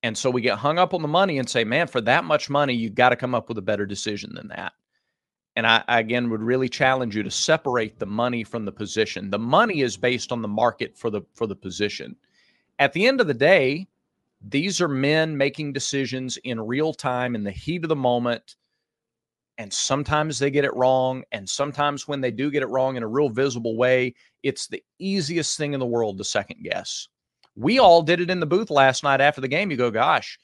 And 0.01 0.18
so 0.18 0.30
we 0.30 0.42
get 0.42 0.58
hung 0.58 0.80
up 0.80 0.94
on 0.94 1.01
the 1.01 1.08
money 1.08 1.38
and 1.38 1.50
say, 1.50 1.63
man, 1.63 1.88
for 1.88 2.01
that 2.01 2.25
much 2.25 2.50
money, 2.50 2.74
you've 2.74 2.96
got 2.96 3.10
to 3.10 3.15
come 3.15 3.34
up 3.34 3.48
with 3.48 3.58
a 3.58 3.62
better 3.62 3.86
decision 3.86 4.34
than 4.34 4.50
that. 4.50 4.74
And 5.55 5.67
I, 5.67 5.83
I, 5.88 6.00
again 6.00 6.29
would 6.29 6.41
really 6.41 6.67
challenge 6.67 7.15
you 7.15 7.24
to 7.24 7.31
separate 7.31 8.00
the 8.00 8.05
money 8.05 8.43
from 8.43 8.65
the 8.65 8.72
position. 8.72 9.29
The 9.29 9.39
money 9.39 9.81
is 9.81 9.98
based 9.98 10.31
on 10.31 10.41
the 10.41 10.48
market 10.48 10.98
for 10.98 11.10
the 11.10 11.22
for 11.36 11.45
the 11.45 11.55
position. 11.55 12.15
At 12.79 12.93
the 12.93 13.05
end 13.05 13.22
of 13.22 13.27
the 13.27 13.36
day, 13.36 13.88
these 14.41 14.81
are 14.81 14.88
men 14.88 15.38
making 15.38 15.74
decisions 15.74 16.38
in 16.38 16.60
real 16.60 16.93
time 16.93 17.36
in 17.36 17.43
the 17.43 17.51
heat 17.51 17.83
of 17.83 17.89
the 17.89 17.95
moment. 17.95 18.55
And 19.60 19.72
sometimes 19.72 20.39
they 20.39 20.50
get 20.50 20.65
it 20.65 20.74
wrong. 20.74 21.24
And 21.31 21.48
sometimes 21.48 22.07
when 22.07 22.22
they 22.22 22.31
do 22.31 22.50
get 22.50 22.63
it 22.63 22.69
wrong 22.69 22.95
in 22.95 23.03
a 23.03 23.07
real 23.07 23.29
visible 23.29 23.77
way, 23.77 24.15
it's 24.41 24.67
the 24.67 24.83
easiest 24.98 25.57
thing 25.57 25.74
in 25.74 25.79
the 25.79 25.86
world 25.86 26.17
to 26.17 26.24
second 26.24 26.63
guess. 26.63 27.07
We 27.55 27.77
all 27.77 28.01
did 28.01 28.19
it 28.19 28.31
in 28.31 28.39
the 28.39 28.48
booth 28.48 28.72
last 28.72 29.03
night 29.03 29.22
after 29.22 29.39
the 29.39 29.48
game. 29.48 29.69
You 29.69 29.77
go, 29.77 29.91
gosh, 29.91 30.39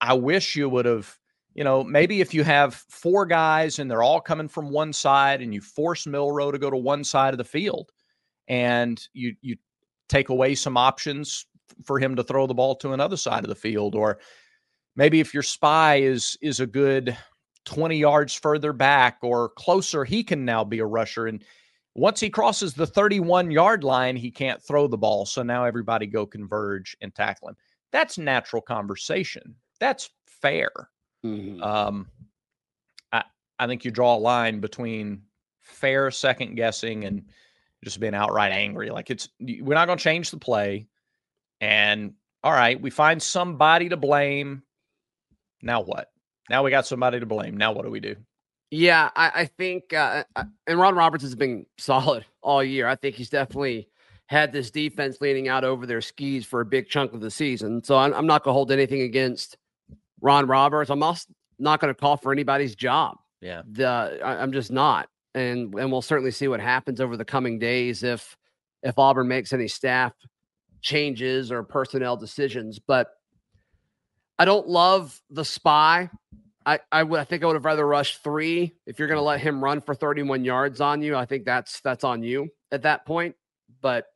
I 0.00 0.12
wish 0.12 0.54
you 0.56 0.68
would 0.68 0.84
have 0.84 1.18
you 1.54 1.64
know, 1.64 1.82
maybe 1.82 2.20
if 2.20 2.32
you 2.32 2.44
have 2.44 2.74
four 2.74 3.26
guys 3.26 3.78
and 3.78 3.90
they're 3.90 4.02
all 4.02 4.20
coming 4.20 4.48
from 4.48 4.70
one 4.70 4.92
side 4.92 5.42
and 5.42 5.52
you 5.52 5.60
force 5.60 6.06
Milroe 6.06 6.52
to 6.52 6.58
go 6.58 6.70
to 6.70 6.76
one 6.76 7.04
side 7.04 7.34
of 7.34 7.38
the 7.38 7.44
field 7.44 7.90
and 8.48 9.00
you 9.12 9.34
you 9.40 9.56
take 10.08 10.28
away 10.28 10.54
some 10.54 10.76
options 10.76 11.46
for 11.84 11.98
him 11.98 12.16
to 12.16 12.24
throw 12.24 12.46
the 12.46 12.54
ball 12.54 12.74
to 12.74 12.92
another 12.92 13.16
side 13.16 13.44
of 13.44 13.48
the 13.48 13.54
field 13.54 13.94
or 13.94 14.18
maybe 14.96 15.20
if 15.20 15.32
your 15.32 15.42
spy 15.42 15.96
is 15.96 16.36
is 16.42 16.60
a 16.60 16.66
good 16.66 17.16
20 17.64 17.96
yards 17.96 18.34
further 18.34 18.72
back 18.72 19.18
or 19.22 19.50
closer 19.50 20.04
he 20.04 20.24
can 20.24 20.44
now 20.44 20.64
be 20.64 20.80
a 20.80 20.86
rusher 20.86 21.26
and 21.26 21.44
once 21.94 22.20
he 22.20 22.30
crosses 22.30 22.74
the 22.74 22.86
31 22.86 23.50
yard 23.50 23.84
line 23.84 24.16
he 24.16 24.30
can't 24.30 24.62
throw 24.62 24.86
the 24.86 24.98
ball. 24.98 25.26
So 25.26 25.42
now 25.42 25.64
everybody 25.64 26.06
go 26.06 26.26
converge 26.26 26.96
and 27.00 27.14
tackle 27.14 27.48
him. 27.48 27.56
That's 27.92 28.18
natural 28.18 28.62
conversation. 28.62 29.54
That's 29.80 30.10
fair 30.26 30.70
Mhm. 31.24 31.62
um 31.62 32.06
i 33.12 33.22
i 33.58 33.66
think 33.66 33.84
you 33.84 33.90
draw 33.90 34.14
a 34.14 34.18
line 34.18 34.60
between 34.60 35.22
fair 35.60 36.10
second 36.10 36.54
guessing 36.54 37.04
and 37.04 37.24
just 37.84 38.00
being 38.00 38.14
outright 38.14 38.52
angry 38.52 38.90
like 38.90 39.10
it's 39.10 39.28
we're 39.40 39.74
not 39.74 39.86
going 39.86 39.98
to 39.98 40.04
change 40.04 40.30
the 40.30 40.38
play 40.38 40.86
and 41.60 42.14
all 42.42 42.52
right, 42.52 42.80
we 42.80 42.90
find 42.90 43.22
somebody 43.22 43.88
to 43.90 43.96
blame. 43.96 44.62
Now 45.62 45.82
what? 45.82 46.10
Now 46.48 46.62
we 46.62 46.70
got 46.70 46.86
somebody 46.86 47.20
to 47.20 47.26
blame. 47.26 47.56
Now 47.56 47.72
what 47.72 47.84
do 47.84 47.90
we 47.90 48.00
do? 48.00 48.16
Yeah, 48.70 49.10
I, 49.14 49.30
I 49.34 49.44
think, 49.46 49.92
uh, 49.92 50.24
and 50.66 50.78
Ron 50.78 50.94
Roberts 50.94 51.24
has 51.24 51.34
been 51.34 51.66
solid 51.78 52.24
all 52.42 52.62
year. 52.64 52.86
I 52.86 52.94
think 52.96 53.16
he's 53.16 53.30
definitely 53.30 53.88
had 54.26 54.52
this 54.52 54.70
defense 54.70 55.18
leaning 55.20 55.48
out 55.48 55.64
over 55.64 55.86
their 55.86 56.00
skis 56.00 56.46
for 56.46 56.60
a 56.60 56.64
big 56.64 56.88
chunk 56.88 57.12
of 57.12 57.20
the 57.20 57.30
season. 57.30 57.82
So 57.82 57.98
I'm, 57.98 58.14
I'm 58.14 58.26
not 58.26 58.44
going 58.44 58.52
to 58.52 58.56
hold 58.56 58.70
anything 58.70 59.02
against 59.02 59.56
Ron 60.20 60.46
Roberts. 60.46 60.90
I'm 60.90 61.02
also 61.02 61.32
not 61.58 61.80
going 61.80 61.92
to 61.92 61.98
call 61.98 62.16
for 62.16 62.32
anybody's 62.32 62.74
job. 62.74 63.16
Yeah. 63.40 63.62
The 63.70 64.20
I, 64.22 64.42
I'm 64.42 64.52
just 64.52 64.70
not, 64.70 65.08
and 65.34 65.74
and 65.74 65.90
we'll 65.90 66.02
certainly 66.02 66.30
see 66.30 66.48
what 66.48 66.60
happens 66.60 67.00
over 67.00 67.16
the 67.16 67.24
coming 67.24 67.58
days 67.58 68.02
if 68.02 68.36
if 68.82 68.98
Auburn 68.98 69.28
makes 69.28 69.52
any 69.52 69.68
staff 69.68 70.12
changes 70.82 71.50
or 71.52 71.62
personnel 71.62 72.16
decisions. 72.16 72.78
But 72.78 73.08
I 74.38 74.44
don't 74.44 74.68
love 74.68 75.20
the 75.30 75.44
spy. 75.44 76.10
I, 76.66 76.80
I 76.92 77.02
would 77.02 77.20
I 77.20 77.24
think 77.24 77.42
I 77.42 77.46
would 77.46 77.56
have 77.56 77.64
rather 77.64 77.86
rushed 77.86 78.22
three. 78.22 78.74
If 78.86 78.98
you're 78.98 79.08
gonna 79.08 79.22
let 79.22 79.40
him 79.40 79.62
run 79.64 79.80
for 79.80 79.94
31 79.94 80.44
yards 80.44 80.80
on 80.80 81.02
you, 81.02 81.16
I 81.16 81.24
think 81.24 81.44
that's 81.44 81.80
that's 81.80 82.04
on 82.04 82.22
you 82.22 82.48
at 82.70 82.82
that 82.82 83.06
point. 83.06 83.36
But 83.80 84.06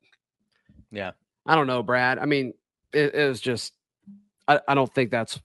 Yeah. 0.91 1.13
I 1.47 1.55
don't 1.55 1.67
know, 1.67 1.83
Brad. 1.83 2.19
I 2.19 2.27
mean, 2.27 2.55
it, 2.93 3.15
it 3.15 3.29
was 3.29 3.41
just 3.41 3.73
I, 4.47 4.61
I 4.69 4.75
don't 4.75 4.93
think 4.95 5.11
that's 5.11 5.41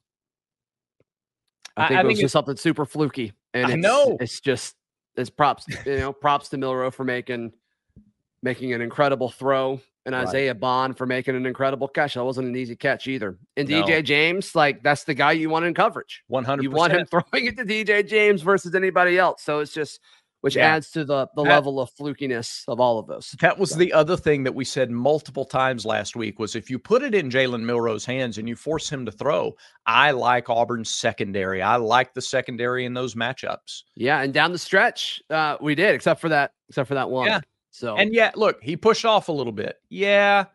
I 1.80 1.88
think 1.88 1.98
I 1.98 2.02
it 2.02 2.06
was 2.06 2.16
think 2.16 2.22
just 2.22 2.34
something 2.34 2.56
super 2.56 2.86
fluky. 2.86 3.34
And 3.54 3.66
I 3.68 3.74
it's, 3.74 3.82
know. 3.82 4.18
it's 4.20 4.40
just 4.40 4.76
it's 5.16 5.30
props, 5.30 5.66
you 5.86 5.98
know, 5.98 6.14
props 6.14 6.50
to 6.50 6.58
Milroe 6.58 6.92
for 6.92 7.04
making 7.04 7.54
making 8.42 8.74
an 8.74 8.82
incredible 8.82 9.30
throw 9.30 9.82
and 10.06 10.16
Right. 10.16 10.28
Isaiah 10.28 10.56
Bond 10.56 10.98
for 10.98 11.06
making 11.06 11.36
an 11.36 11.46
incredible 11.46 11.88
catch. 11.88 12.14
That 12.14 12.24
wasn't 12.24 12.48
an 12.48 12.56
easy 12.56 12.76
catch 12.76 13.08
either. 13.08 13.38
And 13.58 13.68
No. 13.68 13.84
DJ 13.84 14.04
James, 14.04 14.56
like 14.56 14.82
that's 14.82 15.04
the 15.04 15.14
guy 15.14 15.34
you 15.34 15.50
want 15.50 15.66
in 15.66 15.74
coverage. 15.74 16.24
100%. 16.32 16.64
You 16.64 16.72
want 16.72 16.94
him 16.94 17.06
throwing 17.06 17.46
it 17.46 17.58
to 17.58 17.66
DJ 17.66 18.08
James 18.08 18.42
versus 18.42 18.76
anybody 18.76 19.18
else. 19.18 19.44
So 19.44 19.60
it's 19.60 19.74
just 19.74 20.00
which 20.42 20.56
Yeah. 20.56 20.76
adds 20.76 20.92
to 20.92 21.04
the 21.04 21.28
the 21.36 21.44
That- 21.44 21.50
level 21.50 21.80
of 21.80 21.90
flukiness 21.94 22.64
of 22.68 22.80
all 22.80 22.98
of 23.00 23.08
this. 23.08 23.36
That 23.42 23.58
was 23.60 23.72
So- 23.72 23.78
the 23.80 23.92
other 23.94 24.16
thing 24.18 24.44
that 24.44 24.56
we 24.56 24.64
said 24.66 24.90
multiple 24.92 25.46
times 25.46 25.86
last 25.86 26.16
week 26.16 26.40
was 26.40 26.56
if 26.56 26.70
you 26.70 26.80
put 26.80 27.02
it 27.04 27.14
in 27.14 27.30
Jalen 27.30 27.62
Milroe's 27.64 28.06
hands 28.06 28.38
and 28.38 28.48
you 28.48 28.56
force 28.56 28.90
him 28.90 29.06
to 29.06 29.12
throw, 29.12 29.56
I 29.86 30.12
like 30.12 30.50
Auburn's 30.50 30.90
secondary. 30.94 31.62
I 31.62 31.76
like 31.76 32.14
the 32.14 32.22
secondary 32.22 32.86
in 32.86 32.94
those 32.94 33.16
matchups. 33.16 33.84
Yeah, 33.96 34.22
and 34.22 34.34
down 34.34 34.52
the 34.52 34.58
stretch, 34.58 35.22
uh, 35.30 35.58
we 35.62 35.76
did, 35.76 35.94
except 35.96 36.22
for 36.22 36.30
that, 36.30 36.52
except 36.70 36.88
for 36.88 36.96
that 36.96 37.10
one. 37.10 37.28
Yeah. 37.28 37.40
So 37.72 37.96
And 37.98 38.14
yet, 38.14 38.38
look, 38.38 38.62
he 38.64 38.76
pushed 38.76 39.06
off 39.06 39.30
a 39.30 39.32
little 39.32 39.54
bit. 39.54 39.78
Yeah. 39.90 40.46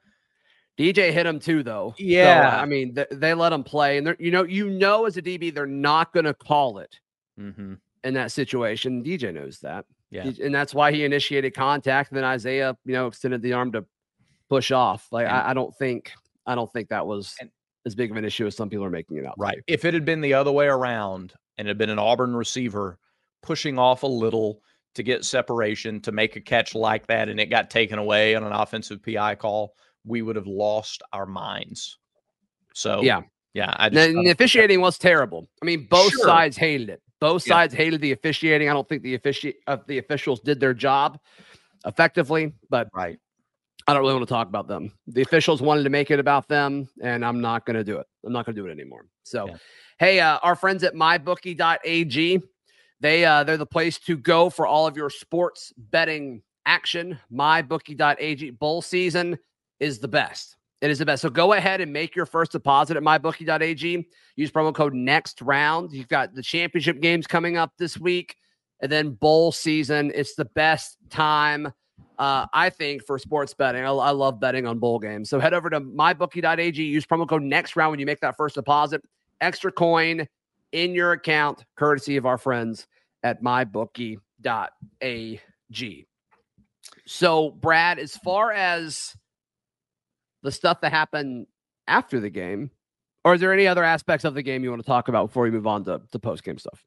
DJ 0.76 1.12
hit 1.12 1.24
him 1.26 1.38
too, 1.38 1.62
though. 1.62 1.94
So, 1.96 2.04
Yeah. 2.04 2.58
I 2.60 2.66
mean, 2.66 2.96
th- 2.96 3.06
they 3.12 3.32
let 3.34 3.52
him 3.52 3.62
play, 3.62 3.96
and 3.98 4.16
you 4.18 4.32
know, 4.32 4.42
you 4.42 4.68
know, 4.68 5.06
as 5.06 5.16
a 5.16 5.22
DB, 5.22 5.50
they're 5.54 5.66
not 5.66 6.12
going 6.12 6.24
to 6.24 6.34
call 6.34 6.78
it 6.78 6.98
Mm-hmm. 7.40 7.74
In 8.04 8.14
that 8.14 8.30
situation. 8.30 9.02
DJ 9.02 9.32
knows 9.34 9.58
that, 9.60 9.84
Yeah. 10.10 10.30
And 10.42 10.54
that's 10.54 10.74
why 10.74 10.92
he 10.92 11.04
initiated 11.04 11.54
contact. 11.54 12.10
And 12.10 12.16
then 12.18 12.24
Isaiah, 12.24 12.76
you 12.84 12.92
know, 12.92 13.06
extended 13.08 13.42
the 13.42 13.54
arm 13.54 13.72
to 13.72 13.84
push 14.48 14.70
off. 14.70 15.08
Like 15.10 15.26
And- 15.26 15.34
I, 15.36 15.50
I 15.50 15.54
don't 15.54 15.74
think, 15.76 16.12
I 16.46 16.54
don't 16.54 16.70
think 16.72 16.90
that 16.90 17.06
was 17.06 17.34
And- 17.40 17.50
as 17.86 17.94
big 17.94 18.10
of 18.10 18.16
an 18.16 18.24
issue 18.24 18.46
as 18.46 18.56
some 18.56 18.68
people 18.70 18.84
are 18.84 18.90
making 18.90 19.16
it 19.18 19.26
out. 19.26 19.34
Right. 19.36 19.58
If 19.66 19.84
it 19.84 19.92
had 19.94 20.04
been 20.04 20.20
the 20.20 20.34
other 20.34 20.52
way 20.52 20.66
around 20.66 21.34
and 21.58 21.66
it 21.66 21.70
had 21.70 21.78
been 21.78 21.90
an 21.90 21.98
Auburn 21.98 22.34
receiver 22.36 22.98
pushing 23.42 23.78
off 23.78 24.02
a 24.04 24.06
little 24.06 24.60
to 24.94 25.02
get 25.02 25.24
separation 25.24 26.00
to 26.02 26.12
make 26.12 26.36
a 26.36 26.40
catch 26.40 26.74
like 26.74 27.06
that 27.08 27.28
and 27.28 27.38
it 27.40 27.46
got 27.46 27.68
taken 27.68 27.98
away 27.98 28.34
on 28.36 28.44
an 28.44 28.52
offensive 28.52 29.02
PI 29.02 29.34
call, 29.34 29.74
we 30.06 30.22
would 30.22 30.36
have 30.36 30.46
lost 30.46 31.02
our 31.12 31.26
minds. 31.26 31.98
So, 32.74 33.02
Yeah. 33.02 33.22
yeah. 33.54 33.74
I 33.76 33.86
And 33.88 33.94
just, 33.94 34.12
the 34.14 34.30
officiating 34.30 34.80
was 34.80 34.96
terrible. 34.98 35.48
I 35.62 35.66
mean, 35.66 35.86
both 35.90 36.12
Sure. 36.12 36.24
sides 36.24 36.56
hated 36.56 36.88
it. 36.90 37.02
Both 37.24 37.46
Yeah. 37.46 37.54
sides 37.54 37.72
hated 37.72 38.02
the 38.02 38.12
officiating. 38.12 38.68
I 38.68 38.74
don't 38.74 38.86
think 38.86 39.02
the 39.02 39.16
offici- 39.16 39.54
uh, 39.66 39.78
the 39.86 39.96
officials 39.96 40.40
did 40.40 40.60
their 40.60 40.74
job 40.74 41.18
effectively, 41.86 42.52
but 42.68 42.88
right. 42.92 43.18
I 43.86 43.94
don't 43.94 44.02
really 44.02 44.12
want 44.12 44.28
to 44.28 44.32
talk 44.34 44.46
about 44.46 44.68
them. 44.68 44.92
The 45.06 45.22
officials 45.22 45.62
wanted 45.62 45.84
to 45.84 45.90
make 45.90 46.10
it 46.10 46.18
about 46.18 46.48
them, 46.48 46.86
and 47.02 47.24
I'm 47.24 47.40
not 47.40 47.64
going 47.64 47.76
to 47.76 47.84
do 47.84 47.96
it. 47.96 48.06
I'm 48.26 48.32
not 48.34 48.44
going 48.44 48.54
to 48.56 48.60
do 48.60 48.66
it 48.68 48.72
anymore. 48.72 49.06
So, 49.22 49.48
Yeah. 49.48 49.56
hey, 49.98 50.20
uh, 50.20 50.38
our 50.42 50.54
friends 50.54 50.84
at 50.84 50.92
mybookie.ag, 50.94 52.42
they 53.00 53.24
uh, 53.24 53.42
they're 53.44 53.56
the 53.56 53.64
place 53.64 53.98
to 54.00 54.18
go 54.18 54.50
for 54.50 54.66
all 54.66 54.86
of 54.86 54.94
your 54.94 55.08
sports 55.08 55.72
betting 55.78 56.42
action. 56.66 57.18
Mybookie.ag 57.32 58.50
bowl 58.50 58.82
season 58.82 59.38
is 59.80 59.98
the 59.98 60.08
best. 60.08 60.56
It 60.80 60.90
is 60.90 60.98
the 60.98 61.06
best. 61.06 61.22
So 61.22 61.30
go 61.30 61.54
ahead 61.54 61.80
and 61.80 61.92
make 61.92 62.14
your 62.14 62.26
first 62.26 62.52
deposit 62.52 62.96
at 62.96 63.02
mybookie.ag. 63.02 64.06
Use 64.36 64.50
promo 64.50 64.74
code 64.74 64.92
next 64.94 65.40
round. 65.40 65.92
You've 65.92 66.08
got 66.08 66.34
the 66.34 66.42
championship 66.42 67.00
games 67.00 67.26
coming 67.26 67.56
up 67.56 67.72
this 67.78 67.98
week, 67.98 68.36
and 68.80 68.92
then 68.92 69.12
bowl 69.12 69.50
season. 69.52 70.12
It's 70.14 70.34
the 70.34 70.44
best 70.44 70.98
time 71.08 71.72
uh, 72.18 72.46
I 72.52 72.70
think 72.70 73.04
for 73.04 73.18
sports 73.18 73.54
betting. 73.54 73.84
I, 73.84 73.88
I 73.88 74.10
love 74.10 74.40
betting 74.40 74.66
on 74.66 74.78
bowl 74.78 74.98
games. 74.98 75.30
So 75.30 75.40
head 75.40 75.54
over 75.54 75.70
to 75.70 75.80
mybookie.ag. 75.80 76.82
Use 76.82 77.06
promo 77.06 77.28
code 77.28 77.42
next 77.42 77.76
round 77.76 77.90
when 77.92 78.00
you 78.00 78.06
make 78.06 78.20
that 78.20 78.36
first 78.36 78.54
deposit. 78.54 79.02
Extra 79.40 79.72
coin 79.72 80.26
in 80.72 80.92
your 80.92 81.12
account, 81.12 81.64
courtesy 81.76 82.16
of 82.16 82.26
our 82.26 82.38
friends 82.38 82.86
at 83.22 83.42
mybookie.ag. 83.42 84.18
So, 87.06 87.50
Brad, 87.50 87.98
as 87.98 88.16
far 88.16 88.52
as 88.52 89.14
the 90.44 90.52
stuff 90.52 90.80
that 90.82 90.92
happened 90.92 91.48
after 91.88 92.20
the 92.20 92.30
game, 92.30 92.70
or 93.24 93.34
is 93.34 93.40
there 93.40 93.52
any 93.52 93.66
other 93.66 93.82
aspects 93.82 94.24
of 94.24 94.34
the 94.34 94.42
game 94.42 94.62
you 94.62 94.70
want 94.70 94.80
to 94.82 94.86
talk 94.86 95.08
about 95.08 95.26
before 95.26 95.42
we 95.42 95.50
move 95.50 95.66
on 95.66 95.82
to, 95.84 96.00
to 96.12 96.18
post 96.20 96.44
game 96.44 96.58
stuff? 96.58 96.84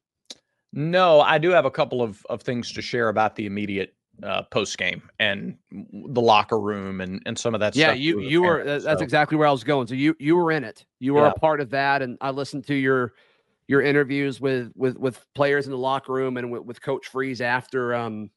No, 0.72 1.20
I 1.20 1.36
do 1.38 1.50
have 1.50 1.64
a 1.66 1.70
couple 1.70 2.00
of, 2.00 2.24
of 2.30 2.40
things 2.42 2.72
to 2.72 2.80
share 2.82 3.08
about 3.10 3.36
the 3.36 3.44
immediate 3.46 3.94
uh, 4.22 4.42
post 4.42 4.76
game 4.78 5.02
and 5.20 5.56
the 5.70 6.20
locker 6.20 6.58
room 6.58 7.00
and, 7.00 7.22
and 7.26 7.38
some 7.38 7.54
of 7.54 7.60
that 7.60 7.74
stuff. 7.74 7.80
yeah 7.88 7.92
you 7.92 8.18
you 8.20 8.42
were 8.42 8.64
that's 8.64 8.84
so. 8.84 8.98
exactly 8.98 9.36
where 9.38 9.46
i 9.46 9.50
was 9.52 9.62
going 9.62 9.86
so 9.86 9.94
you 9.94 10.12
you 10.18 10.34
were 10.34 10.50
in 10.50 10.64
it 10.64 10.84
you 10.98 11.14
were 11.14 11.20
Yeah. 11.22 11.28
a 11.36 11.38
part 11.38 11.60
of 11.60 11.70
that 11.70 12.02
and 12.02 12.18
i 12.20 12.30
listened 12.30 12.66
to 12.66 12.74
your 12.74 13.12
your 13.68 13.80
interviews 13.80 14.40
with 14.40 14.72
with 14.74 14.98
with 14.98 15.24
players 15.36 15.66
in 15.66 15.70
the 15.70 15.78
locker 15.78 16.12
room 16.12 16.36
and 16.36 16.50
with, 16.50 16.62
with 16.64 16.82
coach 16.82 17.06
freeze 17.06 17.40
after 17.40 17.94
um 17.94 18.30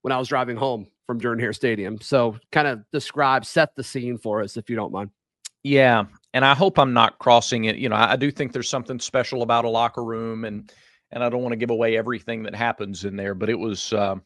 when 0.00 0.12
i 0.12 0.18
was 0.18 0.28
driving 0.28 0.56
home 0.56 0.86
from 1.06 1.20
jordan 1.20 1.40
hare 1.40 1.52
stadium 1.52 2.00
so 2.00 2.36
kind 2.52 2.66
of 2.66 2.80
describe 2.92 3.44
set 3.44 3.74
the 3.76 3.82
scene 3.84 4.18
for 4.18 4.42
us 4.42 4.56
if 4.56 4.68
you 4.68 4.76
don't 4.76 4.92
mind 4.92 5.10
Yeah, 5.62 6.04
and 6.32 6.44
I 6.44 6.54
hope 6.54 6.78
I'm 6.78 6.92
not 6.92 7.18
crossing 7.18 7.64
it. 7.64 7.74
You 7.74 7.88
know, 7.88 7.96
I, 7.96 8.14
do 8.14 8.30
think 8.30 8.52
there's 8.52 8.68
something 8.68 9.00
special 9.00 9.42
about 9.42 9.64
a 9.64 9.68
locker 9.68 10.04
room, 10.04 10.44
and 10.44 10.70
and 11.10 11.24
I 11.24 11.28
don't 11.28 11.42
want 11.42 11.54
to 11.54 11.56
give 11.56 11.70
away 11.70 11.96
everything 11.96 12.44
that 12.44 12.54
happens 12.54 13.04
in 13.04 13.16
there. 13.16 13.34
But 13.34 13.48
it 13.48 13.58
was 13.58 13.92
um 13.92 14.22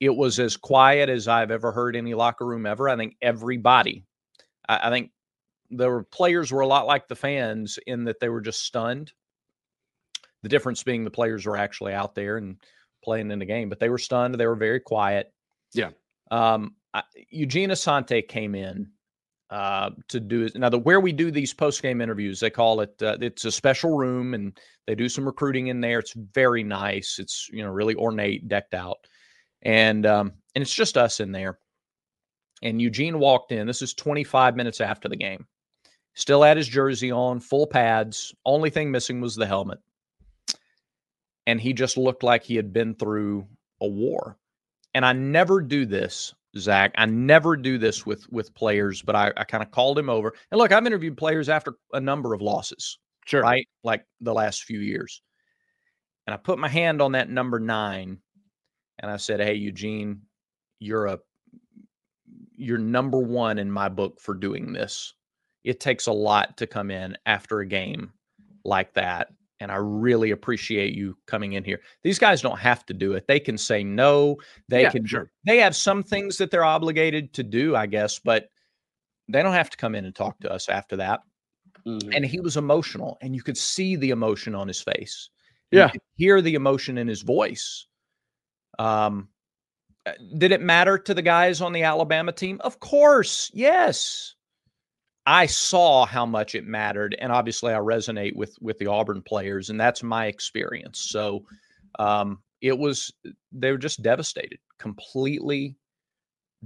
it 0.00 0.16
was 0.16 0.38
as 0.38 0.56
quiet 0.56 1.10
as 1.10 1.28
I've 1.28 1.50
ever 1.50 1.72
heard 1.72 1.94
any 1.94 2.14
locker 2.14 2.46
room 2.46 2.64
ever. 2.64 2.88
I 2.88 2.96
think 2.96 3.16
everybody, 3.20 4.06
I, 4.66 4.88
I 4.88 4.90
think 4.90 5.10
the 5.70 6.06
players 6.10 6.50
were 6.50 6.62
a 6.62 6.66
lot 6.66 6.86
like 6.86 7.06
the 7.06 7.16
fans 7.16 7.78
in 7.86 8.04
that 8.04 8.18
they 8.18 8.30
were 8.30 8.40
just 8.40 8.62
stunned. 8.62 9.12
The 10.42 10.48
difference 10.48 10.82
being 10.82 11.04
the 11.04 11.10
players 11.10 11.44
were 11.44 11.58
actually 11.58 11.92
out 11.92 12.14
there 12.14 12.38
and 12.38 12.56
playing 13.04 13.30
in 13.30 13.40
the 13.40 13.44
game, 13.44 13.68
but 13.68 13.78
they 13.78 13.90
were 13.90 13.98
stunned. 13.98 14.36
They 14.36 14.46
were 14.46 14.56
very 14.56 14.80
quiet. 14.80 15.34
Yeah. 15.74 15.90
Um, 16.30 16.74
I, 16.94 17.02
Eugene 17.30 17.70
Asante 17.70 18.26
came 18.26 18.54
in 18.54 18.90
uh, 19.50 19.90
to 20.08 20.20
do 20.20 20.44
it. 20.44 20.56
Now, 20.56 20.68
the 20.68 20.78
where 20.78 21.00
we 21.00 21.12
do 21.12 21.30
these 21.30 21.52
post 21.52 21.82
game 21.82 22.00
interviews, 22.00 22.40
they 22.40 22.50
call 22.50 22.80
it. 22.80 23.00
Uh, 23.02 23.18
it's 23.20 23.44
a 23.44 23.52
special 23.52 23.96
room, 23.96 24.34
and 24.34 24.58
they 24.86 24.94
do 24.94 25.08
some 25.08 25.24
recruiting 25.24 25.68
in 25.68 25.80
there. 25.80 25.98
It's 25.98 26.14
very 26.14 26.62
nice. 26.62 27.18
It's 27.18 27.48
you 27.52 27.62
know 27.62 27.70
really 27.70 27.94
ornate, 27.94 28.48
decked 28.48 28.74
out, 28.74 28.98
and 29.62 30.06
um, 30.06 30.32
and 30.54 30.62
it's 30.62 30.74
just 30.74 30.96
us 30.96 31.20
in 31.20 31.32
there. 31.32 31.58
And 32.62 32.80
Eugene 32.80 33.18
walked 33.18 33.52
in. 33.52 33.66
This 33.66 33.82
is 33.82 33.94
25 33.94 34.54
minutes 34.54 34.80
after 34.80 35.08
the 35.08 35.16
game. 35.16 35.46
Still 36.14 36.42
had 36.42 36.56
his 36.56 36.68
jersey 36.68 37.10
on, 37.10 37.40
full 37.40 37.66
pads. 37.66 38.34
Only 38.44 38.68
thing 38.68 38.90
missing 38.90 39.20
was 39.20 39.34
the 39.34 39.46
helmet. 39.46 39.78
And 41.46 41.60
he 41.60 41.72
just 41.72 41.96
looked 41.96 42.22
like 42.22 42.44
he 42.44 42.56
had 42.56 42.72
been 42.72 42.94
through 42.94 43.46
a 43.80 43.88
war. 43.88 44.36
And 44.94 45.04
I 45.04 45.12
never 45.12 45.60
do 45.60 45.86
this, 45.86 46.34
Zac. 46.58 46.92
I 46.96 47.06
never 47.06 47.56
do 47.56 47.78
this 47.78 48.04
with 48.04 48.30
with 48.30 48.54
players, 48.54 49.02
but 49.02 49.14
I, 49.14 49.32
I 49.36 49.44
kind 49.44 49.62
of 49.62 49.70
called 49.70 49.98
him 49.98 50.10
over. 50.10 50.34
And 50.50 50.58
look, 50.58 50.72
I've 50.72 50.86
interviewed 50.86 51.16
players 51.16 51.48
after 51.48 51.74
a 51.92 52.00
number 52.00 52.34
of 52.34 52.40
losses, 52.42 52.98
Sure. 53.26 53.42
right? 53.42 53.66
Like 53.84 54.04
the 54.20 54.34
last 54.34 54.64
few 54.64 54.80
years. 54.80 55.22
And 56.26 56.34
I 56.34 56.36
put 56.36 56.58
my 56.58 56.68
hand 56.68 57.00
on 57.00 57.12
that 57.12 57.30
number 57.30 57.58
nine 57.60 58.18
and 58.98 59.10
I 59.10 59.16
said, 59.16 59.40
Hey, 59.40 59.54
Eugene, 59.54 60.22
you're 60.78 61.06
a 61.06 61.18
you're 62.56 62.78
number 62.78 63.18
one 63.18 63.58
in 63.58 63.70
my 63.70 63.88
book 63.88 64.20
for 64.20 64.34
doing 64.34 64.72
this. 64.72 65.14
It 65.64 65.80
takes 65.80 66.06
a 66.06 66.12
lot 66.12 66.56
to 66.58 66.66
come 66.66 66.90
in 66.90 67.16
after 67.26 67.60
a 67.60 67.66
game 67.66 68.12
like 68.64 68.92
that. 68.94 69.28
And 69.60 69.70
I 69.70 69.76
really 69.76 70.30
appreciate 70.30 70.94
you 70.94 71.16
coming 71.26 71.52
in 71.52 71.64
here. 71.64 71.80
These 72.02 72.18
guys 72.18 72.40
don't 72.40 72.58
have 72.58 72.86
to 72.86 72.94
do 72.94 73.12
it. 73.12 73.26
They 73.28 73.38
can 73.38 73.58
say 73.58 73.84
no. 73.84 74.36
They 74.68 74.82
Yeah, 74.82 74.90
can 74.90 75.06
sure. 75.06 75.30
they 75.44 75.58
have 75.58 75.76
some 75.76 76.02
things 76.02 76.38
that 76.38 76.50
they're 76.50 76.64
obligated 76.64 77.34
to 77.34 77.42
do, 77.42 77.76
I 77.76 77.86
guess, 77.86 78.18
but 78.18 78.48
they 79.28 79.42
don't 79.42 79.52
have 79.52 79.70
to 79.70 79.76
come 79.76 79.94
in 79.94 80.06
and 80.06 80.14
talk 80.14 80.40
to 80.40 80.50
us 80.50 80.68
after 80.68 80.96
that. 80.96 81.20
Mhm. 81.86 82.14
And 82.16 82.24
he 82.24 82.40
was 82.40 82.56
emotional, 82.56 83.18
and 83.20 83.34
you 83.36 83.42
could 83.42 83.56
see 83.58 83.96
the 83.96 84.10
emotion 84.10 84.54
on 84.54 84.66
his 84.66 84.80
face. 84.80 85.28
Yeah. 85.72 85.88
could 85.90 86.00
hear 86.16 86.40
the 86.40 86.54
emotion 86.56 86.98
in 86.98 87.06
his 87.06 87.22
voice. 87.22 87.86
Um, 88.80 89.28
uh, 90.04 90.12
did 90.38 90.50
it 90.50 90.60
matter 90.60 90.98
to 90.98 91.14
the 91.14 91.22
guys 91.22 91.60
on 91.60 91.72
the 91.72 91.84
Alabama 91.84 92.32
team? 92.32 92.60
Of 92.62 92.80
course, 92.80 93.52
yes. 93.54 94.34
I 95.26 95.46
saw 95.46 96.06
how 96.06 96.26
much 96.26 96.54
it 96.54 96.66
mattered, 96.66 97.14
and 97.18 97.30
obviously, 97.30 97.72
I 97.72 97.78
resonate 97.78 98.34
with 98.34 98.56
with 98.60 98.78
the 98.78 98.86
Auburn 98.86 99.22
players, 99.22 99.70
and 99.70 99.80
that's 99.80 100.02
my 100.02 100.26
experience. 100.26 101.00
So, 101.00 101.44
um, 101.98 102.42
it 102.60 102.76
was 102.76 103.12
they 103.52 103.70
were 103.70 103.78
just 103.78 104.02
devastated, 104.02 104.58
completely 104.78 105.76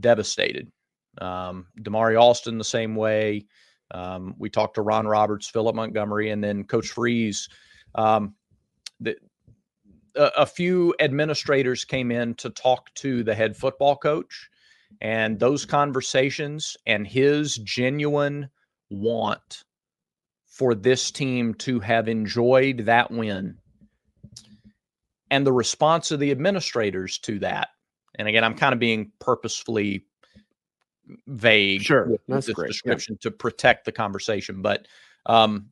devastated. 0.01 0.71
Um, 1.19 1.67
Damari 1.81 2.21
Alston 2.21 2.59
the 2.59 2.65
same 2.65 2.95
way. 2.95 3.47
Um, 3.91 4.35
we 4.39 4.51
talked 4.51 4.75
to 4.75 4.83
Ron 4.83 5.07
Roberts, 5.07 5.49
Philip 5.49 5.77
Montgomery, 5.77 6.31
and 6.31 6.43
then 6.43 6.65
Coach 6.65 6.89
Freeze. 6.89 7.49
Um, 7.95 8.35
the, 9.01 9.17
a, 10.17 10.31
a 10.39 10.47
few 10.47 10.95
administrators 11.01 11.85
came 11.85 12.11
in 12.11 12.35
to 12.37 12.51
talk 12.51 12.93
to 12.95 13.23
the 13.23 13.35
head 13.35 13.57
football 13.57 13.97
coach, 13.97 14.49
and 15.01 15.39
those 15.39 15.65
conversations 15.65 16.77
and 16.87 17.07
his 17.07 17.57
genuine 17.57 18.49
want 18.91 19.65
for 20.47 20.75
this 20.75 21.11
team 21.11 21.55
to 21.55 21.81
have 21.81 22.09
enjoyed 22.09 22.79
that 22.79 23.11
win 23.11 23.59
and 25.31 25.47
the 25.47 25.53
response 25.53 26.11
of 26.11 26.21
the 26.21 26.31
administrators 26.31 27.19
to 27.19 27.39
that. 27.41 27.69
And 28.17 28.29
again, 28.29 28.45
I'm 28.45 28.55
kind 28.55 28.73
of 28.73 28.79
being 28.79 29.11
purposefully 29.19 30.07
vague 31.27 31.83
Sure, 31.83 32.09
with 32.09 32.21
that's 32.29 32.47
this 32.47 32.55
great, 32.55 32.67
yeah. 32.67 32.73
description 32.73 33.19
to 33.23 33.31
protect 33.31 33.85
the 33.85 33.93
conversation, 33.93 34.63
but 34.63 34.87
um, 35.27 35.71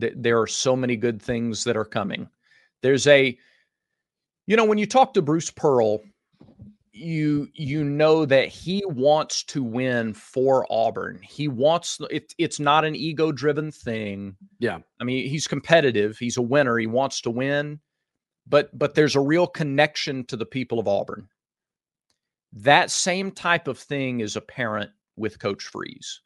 th- 0.00 0.14
there 0.16 0.40
are 0.40 0.46
so 0.46 0.74
many 0.74 0.96
good 0.96 1.20
things 1.20 1.64
that 1.64 1.76
are 1.76 1.84
coming. 1.84 2.28
There's 2.82 3.06
a, 3.06 3.36
you 4.46 4.56
know, 4.56 4.64
when 4.64 4.78
you 4.78 4.86
talk 4.86 5.12
to 5.14 5.22
Bruce 5.22 5.50
Pearl, 5.50 6.00
you 6.98 7.48
you 7.54 7.84
know 7.84 8.24
that 8.24 8.48
he 8.48 8.82
wants 8.86 9.42
to 9.44 9.62
win 9.62 10.14
for 10.14 10.66
Auburn. 10.70 11.20
He 11.22 11.48
wants 11.48 11.98
it, 12.10 12.34
it's 12.38 12.60
not 12.60 12.84
an 12.84 12.96
ego 12.96 13.32
driven 13.32 13.70
thing. 13.70 14.36
Yeah. 14.58 14.78
I 15.00 15.04
mean, 15.04 15.28
he's 15.28 15.46
competitive. 15.46 16.18
He's 16.18 16.36
a 16.36 16.42
winner. 16.42 16.76
He 16.78 16.86
wants 16.86 17.20
to 17.22 17.30
win, 17.30 17.80
but 18.46 18.76
but 18.76 18.94
there's 18.94 19.16
a 19.16 19.20
real 19.20 19.46
connection 19.46 20.24
to 20.26 20.36
the 20.36 20.46
people 20.46 20.78
of 20.78 20.88
Auburn. 20.88 21.28
That 22.52 22.90
same 22.90 23.30
type 23.30 23.68
of 23.68 23.78
thing 23.78 24.20
is 24.20 24.36
apparent 24.36 24.90
with 25.16 25.38
Coach 25.38 25.64
Freeze. 25.64 26.20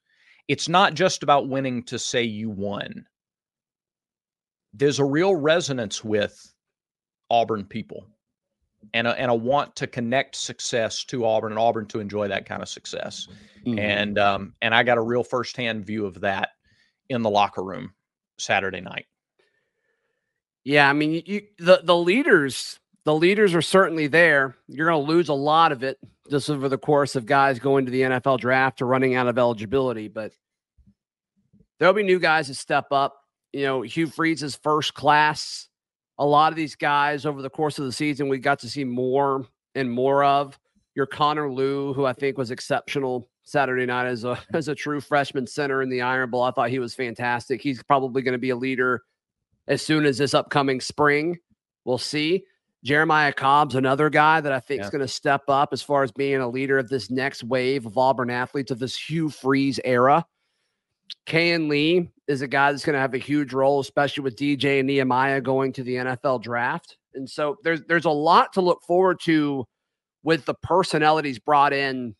It's 0.48 0.68
not 0.68 0.94
just 0.94 1.22
about 1.22 1.48
winning 1.48 1.82
to 1.84 1.98
say 1.98 2.22
you 2.22 2.50
won. 2.50 3.06
There's 4.72 4.98
a 4.98 5.04
real 5.04 5.34
resonance 5.34 6.02
with 6.02 6.54
Auburn 7.30 7.64
people 7.64 8.06
and 8.94 9.06
a, 9.06 9.18
and 9.18 9.30
a 9.30 9.34
want 9.34 9.76
to 9.76 9.86
connect 9.86 10.36
success 10.36 11.04
to 11.04 11.24
Auburn 11.24 11.52
and 11.52 11.58
Auburn 11.58 11.86
to 11.86 12.00
enjoy 12.00 12.28
that 12.28 12.46
kind 12.46 12.62
of 12.62 12.68
success. 12.68 13.28
Mhm. 13.66 13.78
And 13.78 14.18
um, 14.18 14.54
and 14.60 14.74
I 14.74 14.82
got 14.82 14.98
a 14.98 15.02
real 15.02 15.24
firsthand 15.24 15.84
view 15.86 16.06
of 16.06 16.20
that 16.20 16.50
in 17.08 17.22
the 17.22 17.30
locker 17.30 17.62
room 17.62 17.94
Saturday 18.38 18.80
night. 18.80 19.06
Yeah, 20.64 20.88
I 20.88 20.92
mean, 20.92 21.12
you, 21.12 21.22
you 21.24 21.42
the 21.58 21.80
the 21.82 21.96
leaders, 21.96 22.78
the 23.04 23.14
leaders 23.14 23.54
are 23.54 23.62
certainly 23.62 24.06
there. 24.06 24.56
You're 24.68 24.88
going 24.88 25.04
to 25.04 25.12
lose 25.12 25.28
a 25.28 25.34
lot 25.34 25.72
of 25.72 25.82
it 25.82 25.98
just 26.30 26.50
over 26.50 26.68
the 26.68 26.78
course 26.78 27.16
of 27.16 27.26
guys 27.26 27.58
going 27.58 27.84
to 27.86 27.90
the 27.90 28.02
NFL 28.02 28.38
draft 28.38 28.80
or 28.80 28.86
running 28.86 29.14
out 29.14 29.28
of 29.28 29.38
eligibility, 29.38 30.08
but 30.08 30.32
there'll 31.78 31.94
be 31.94 32.04
new 32.04 32.20
guys 32.20 32.48
that 32.48 32.54
step 32.54 32.86
up. 32.92 33.16
You 33.52 33.64
know, 33.64 33.82
Hugh 33.82 34.06
Freeze's 34.06 34.54
first 34.54 34.94
class. 34.94 35.68
A 36.22 36.26
lot 36.26 36.52
of 36.52 36.56
these 36.56 36.76
guys 36.76 37.26
over 37.26 37.42
the 37.42 37.50
course 37.50 37.78
of 37.78 37.84
the 37.84 37.92
season, 37.92 38.28
we 38.28 38.38
got 38.38 38.60
to 38.60 38.68
see 38.68 38.84
more 38.84 39.46
and 39.74 39.90
more 39.90 40.22
of. 40.24 40.58
Your 40.94 41.06
Connor 41.06 41.50
Lew, 41.50 41.94
who 41.94 42.04
I 42.04 42.12
think 42.12 42.36
was 42.36 42.50
exceptional 42.50 43.28
Saturday 43.44 43.86
night 43.86 44.06
as 44.06 44.24
a 44.24 44.38
as 44.54 44.68
a 44.68 44.74
true 44.74 45.00
freshman 45.00 45.46
center 45.46 45.82
in 45.82 45.88
the 45.88 46.02
Iron 46.02 46.30
Bowl. 46.30 46.42
I 46.42 46.50
thought 46.50 46.70
he 46.70 46.78
was 46.78 46.94
fantastic. 46.94 47.60
He's 47.60 47.82
probably 47.82 48.22
going 48.22 48.32
to 48.32 48.38
be 48.38 48.50
a 48.50 48.56
leader 48.56 49.02
as 49.66 49.82
soon 49.82 50.04
as 50.04 50.18
this 50.18 50.34
upcoming 50.34 50.80
spring. 50.80 51.38
We'll 51.84 51.98
see. 51.98 52.44
Jeremiah 52.84 53.32
Cobb's 53.32 53.76
another 53.76 54.10
guy 54.10 54.40
that 54.40 54.52
I 54.52 54.58
think 54.58 54.82
is 54.82 54.90
going 54.90 55.02
to 55.02 55.08
step 55.08 55.42
up 55.48 55.72
as 55.72 55.82
far 55.82 56.02
as 56.02 56.10
being 56.10 56.40
a 56.40 56.48
leader 56.48 56.78
of 56.78 56.88
this 56.88 57.10
next 57.10 57.44
wave 57.44 57.86
of 57.86 57.96
Auburn 57.96 58.28
athletes 58.28 58.72
of 58.72 58.80
this 58.80 58.96
Hugh 58.96 59.30
Freeze 59.30 59.78
era. 59.84 60.26
Kayin 61.26 61.68
Lee 61.68 62.08
is 62.28 62.42
a 62.42 62.48
guy 62.48 62.70
that's 62.70 62.84
going 62.84 62.94
to 62.94 63.00
have 63.00 63.14
a 63.14 63.18
huge 63.18 63.52
role, 63.52 63.80
especially 63.80 64.24
with 64.24 64.36
DJ 64.36 64.78
and 64.78 64.86
Nehemiah 64.86 65.40
going 65.40 65.72
to 65.74 65.82
the 65.82 65.96
NFL 65.96 66.42
draft. 66.42 66.96
And 67.14 67.28
so 67.28 67.56
there's 67.62 67.82
there's 67.84 68.06
a 68.06 68.10
lot 68.10 68.52
to 68.54 68.60
look 68.60 68.82
forward 68.82 69.20
to 69.24 69.66
with 70.22 70.44
the 70.44 70.54
personalities 70.54 71.38
brought 71.38 71.72
in 71.72 72.14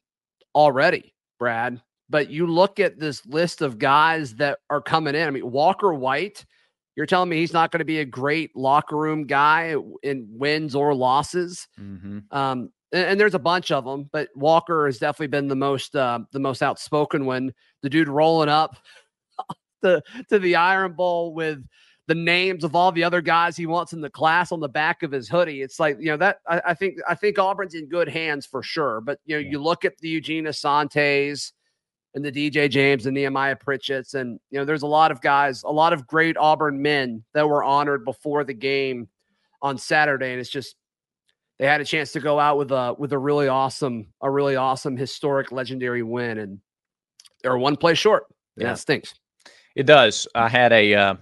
already, 0.55 1.14
Brad. 1.38 1.81
But 2.11 2.31
you 2.31 2.46
look 2.46 2.78
at 2.78 2.98
this 2.98 3.24
list 3.26 3.62
of 3.62 3.78
guys 3.78 4.35
that 4.35 4.59
are 4.68 4.83
coming 4.83 5.14
in. 5.14 5.26
I 5.26 5.31
mean, 5.31 5.50
Walker 5.50 5.94
White, 5.94 6.44
you're 6.94 7.07
telling 7.07 7.31
me 7.31 7.38
he's 7.38 7.55
not 7.55 7.70
going 7.70 7.78
to 7.78 7.87
be 7.87 8.00
a 8.00 8.05
great 8.05 8.55
locker 8.55 8.96
room 8.96 9.26
guy 9.26 9.74
in 10.02 10.28
wins 10.31 10.74
or 10.74 10.94
losses. 10.94 11.66
Mm-hmm. 11.81 12.18
Um, 12.31 12.70
and, 12.92 13.11
and 13.11 13.20
there's 13.20 13.35
a 13.35 13.38
bunch 13.38 13.70
of 13.70 13.85
them, 13.85 14.09
but 14.12 14.28
Walker 14.35 14.87
has 14.87 14.98
definitely 14.98 15.28
been 15.28 15.48
the 15.48 15.57
most 15.57 15.96
uh, 15.96 16.20
the 16.33 16.38
most 16.40 16.62
outspoken 16.62 17.24
one. 17.26 17.52
The 17.83 17.90
dude 17.90 18.09
rolling 18.09 18.48
up 18.48 18.76
the 19.83 20.02
to 20.28 20.38
the 20.38 20.57
Iron 20.57 20.92
Bowl 20.92 21.35
with 21.35 21.64
the 22.09 22.14
names 22.14 22.64
of 22.64 22.74
all 22.74 22.90
the 22.92 23.05
other 23.05 23.20
guys 23.20 23.57
he 23.57 23.66
wants 23.66 23.92
in 23.92 24.00
the 24.00 24.11
class 24.11 24.50
on 24.52 24.61
the 24.61 24.68
back 24.68 25.02
of 25.02 25.12
his 25.12 25.28
hoodie. 25.28 25.62
It's 25.62 25.78
like 25.81 25.96
you 26.00 26.07
know 26.07 26.16
that 26.18 26.38
I, 26.48 26.62
I 26.68 26.74
think 26.74 26.96
I 27.09 27.14
think 27.14 27.38
Auburn's 27.38 27.74
in 27.74 27.88
good 27.88 28.09
hands 28.09 28.46
for 28.46 28.62
sure. 28.62 29.00
But 29.00 29.18
you 29.24 29.37
know 29.37 29.40
Yeah. 29.40 29.50
you 29.50 29.59
look 29.62 29.85
at 29.85 29.98
the 29.98 30.09
Eugene 30.09 30.44
Asantes 30.44 31.52
and 32.14 32.24
the 32.24 32.33
DJ 32.33 32.68
James 32.68 33.07
and 33.07 33.14
Nehemiah 33.14 33.57
Pritchett's, 33.57 34.14
and 34.14 34.38
you 34.50 34.59
know 34.59 34.64
there's 34.64 34.83
a 34.83 34.87
lot 34.87 35.11
of 35.11 35.20
guys, 35.20 35.62
a 35.62 35.70
lot 35.72 35.92
of 35.92 36.07
great 36.07 36.37
Auburn 36.37 36.83
men 36.83 37.24
that 37.35 37.48
were 37.48 37.64
honored 37.64 38.05
before 38.05 38.44
the 38.44 38.52
game 38.55 39.09
on 39.62 39.78
Saturday, 39.78 40.33
and 40.33 40.40
it's 40.40 40.50
just 40.50 40.76
they 41.62 41.68
had 41.68 41.81
a 41.81 41.85
chance 41.85 42.11
to 42.11 42.18
go 42.18 42.40
out 42.40 42.59
with 42.59 42.72
a 42.72 42.96
with 42.98 43.12
a 43.12 43.18
really 43.18 43.46
awesome, 43.46 44.09
a 44.20 44.29
really 44.29 44.57
awesome 44.57 44.96
historic 44.96 45.53
legendary 45.53 46.03
win, 46.03 46.38
and 46.38 46.59
they're 47.40 47.57
one 47.57 47.77
play 47.77 47.94
short. 47.94 48.25
Yeah, 48.57 48.72
it 48.72 48.79
stinks. 48.79 49.14
It 49.77 49.87
does. 49.87 50.27
I 50.35 50.48
had 50.48 50.72
a 50.72 50.92
uh, 50.92 51.14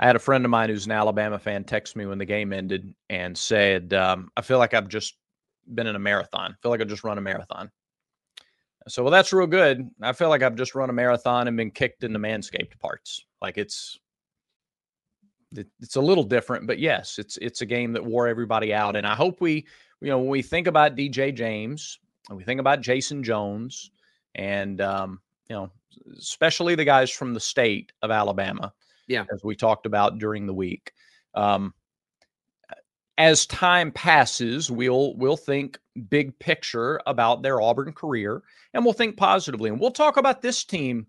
I 0.00 0.06
had 0.06 0.16
a 0.16 0.18
friend 0.18 0.44
of 0.44 0.50
mine 0.50 0.68
who's 0.68 0.86
an 0.86 0.90
Alabama 0.90 1.38
fan 1.38 1.62
text 1.62 1.94
me 1.94 2.06
when 2.06 2.18
the 2.18 2.24
game 2.24 2.52
ended 2.52 2.92
and 3.08 3.38
said, 3.38 3.94
um, 3.94 4.32
"I 4.36 4.42
feel 4.42 4.58
like 4.58 4.74
I've 4.74 4.88
just 4.88 5.14
been 5.72 5.86
in 5.86 5.94
a 5.94 6.00
marathon. 6.00 6.50
I 6.50 6.54
feel 6.60 6.72
like 6.72 6.80
I 6.80 6.84
just 6.84 7.04
run 7.04 7.18
a 7.18 7.20
marathon." 7.20 7.70
So, 8.88 9.04
well, 9.04 9.12
that's 9.12 9.32
real 9.32 9.46
good. 9.46 9.88
I 10.02 10.12
feel 10.12 10.28
like 10.28 10.42
I've 10.42 10.56
just 10.56 10.74
run 10.74 10.90
a 10.90 10.92
marathon 10.92 11.46
and 11.46 11.56
been 11.56 11.70
kicked 11.70 12.02
in 12.02 12.12
the 12.12 12.18
manscaped 12.18 12.80
parts. 12.80 13.24
Like 13.40 13.58
it's 13.58 14.00
it, 15.56 15.66
it's 15.80 15.96
a 15.96 16.00
little 16.00 16.24
different, 16.24 16.66
but 16.66 16.78
yes, 16.78 17.18
it's 17.18 17.36
it's 17.38 17.60
a 17.60 17.66
game 17.66 17.92
that 17.92 18.04
wore 18.04 18.28
everybody 18.28 18.72
out. 18.72 18.96
And 18.96 19.06
I 19.06 19.14
hope 19.14 19.40
we, 19.40 19.66
you 20.00 20.08
know, 20.08 20.18
when 20.18 20.28
we 20.28 20.42
think 20.42 20.66
about 20.66 20.96
DJ 20.96 21.34
James 21.34 21.98
and 22.28 22.36
we 22.36 22.44
think 22.44 22.60
about 22.60 22.80
Jason 22.80 23.22
Jones 23.22 23.90
and 24.34 24.80
um, 24.80 25.20
you 25.48 25.56
know, 25.56 25.70
especially 26.18 26.74
the 26.74 26.84
guys 26.84 27.10
from 27.10 27.34
the 27.34 27.40
state 27.40 27.92
of 28.02 28.10
Alabama. 28.10 28.72
Yeah. 29.08 29.24
As 29.32 29.42
we 29.44 29.56
talked 29.56 29.86
about 29.86 30.18
during 30.18 30.46
the 30.46 30.54
week. 30.54 30.92
Um, 31.34 31.74
as 33.18 33.46
time 33.46 33.92
passes, 33.92 34.70
we'll 34.70 35.14
we'll 35.16 35.36
think 35.36 35.78
big 36.08 36.38
picture 36.38 37.00
about 37.06 37.42
their 37.42 37.60
Auburn 37.60 37.92
career 37.92 38.42
and 38.72 38.84
we'll 38.84 38.94
think 38.94 39.16
positively. 39.16 39.70
And 39.70 39.78
we'll 39.78 39.90
talk 39.90 40.16
about 40.16 40.40
this 40.40 40.64
team 40.64 41.06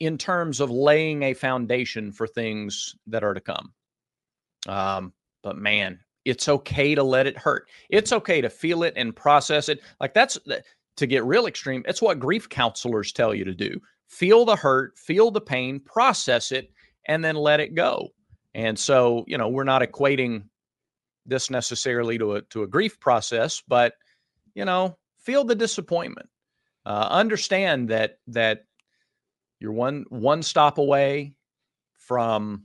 in 0.00 0.18
terms 0.18 0.60
of 0.60 0.70
laying 0.70 1.22
a 1.22 1.34
foundation 1.34 2.12
for 2.12 2.26
things 2.26 2.94
that 3.06 3.24
are 3.24 3.34
to 3.34 3.40
come. 3.40 3.72
Um, 4.66 5.12
but 5.42 5.56
man, 5.56 6.00
it's 6.24 6.48
okay 6.48 6.94
to 6.94 7.02
let 7.02 7.26
it 7.26 7.38
hurt. 7.38 7.68
It's 7.88 8.12
okay 8.12 8.40
to 8.40 8.50
feel 8.50 8.82
it 8.82 8.94
and 8.96 9.14
process 9.14 9.68
it. 9.68 9.80
Like 10.00 10.12
that's 10.12 10.38
to 10.96 11.06
get 11.06 11.24
real 11.24 11.46
extreme, 11.46 11.84
it's 11.86 12.02
what 12.02 12.18
grief 12.18 12.48
counselors 12.48 13.12
tell 13.12 13.34
you 13.34 13.44
to 13.44 13.54
do. 13.54 13.80
Feel 14.08 14.44
the 14.44 14.56
hurt, 14.56 14.98
feel 14.98 15.30
the 15.30 15.40
pain, 15.40 15.80
process 15.80 16.52
it, 16.52 16.70
and 17.06 17.24
then 17.24 17.36
let 17.36 17.60
it 17.60 17.74
go. 17.74 18.08
And 18.54 18.78
so, 18.78 19.24
you 19.28 19.36
know, 19.38 19.48
we're 19.48 19.64
not 19.64 19.82
equating 19.82 20.44
this 21.26 21.50
necessarily 21.50 22.18
to 22.18 22.36
a 22.36 22.42
to 22.42 22.62
a 22.62 22.66
grief 22.66 22.98
process, 23.00 23.62
but 23.66 23.94
you 24.54 24.64
know, 24.64 24.96
feel 25.18 25.44
the 25.44 25.54
disappointment. 25.54 26.28
Uh, 26.84 27.08
understand 27.10 27.88
that 27.90 28.18
that 28.28 28.64
you're 29.60 29.72
one 29.72 30.04
one 30.08 30.42
stop 30.42 30.78
away 30.78 31.34
from 31.94 32.64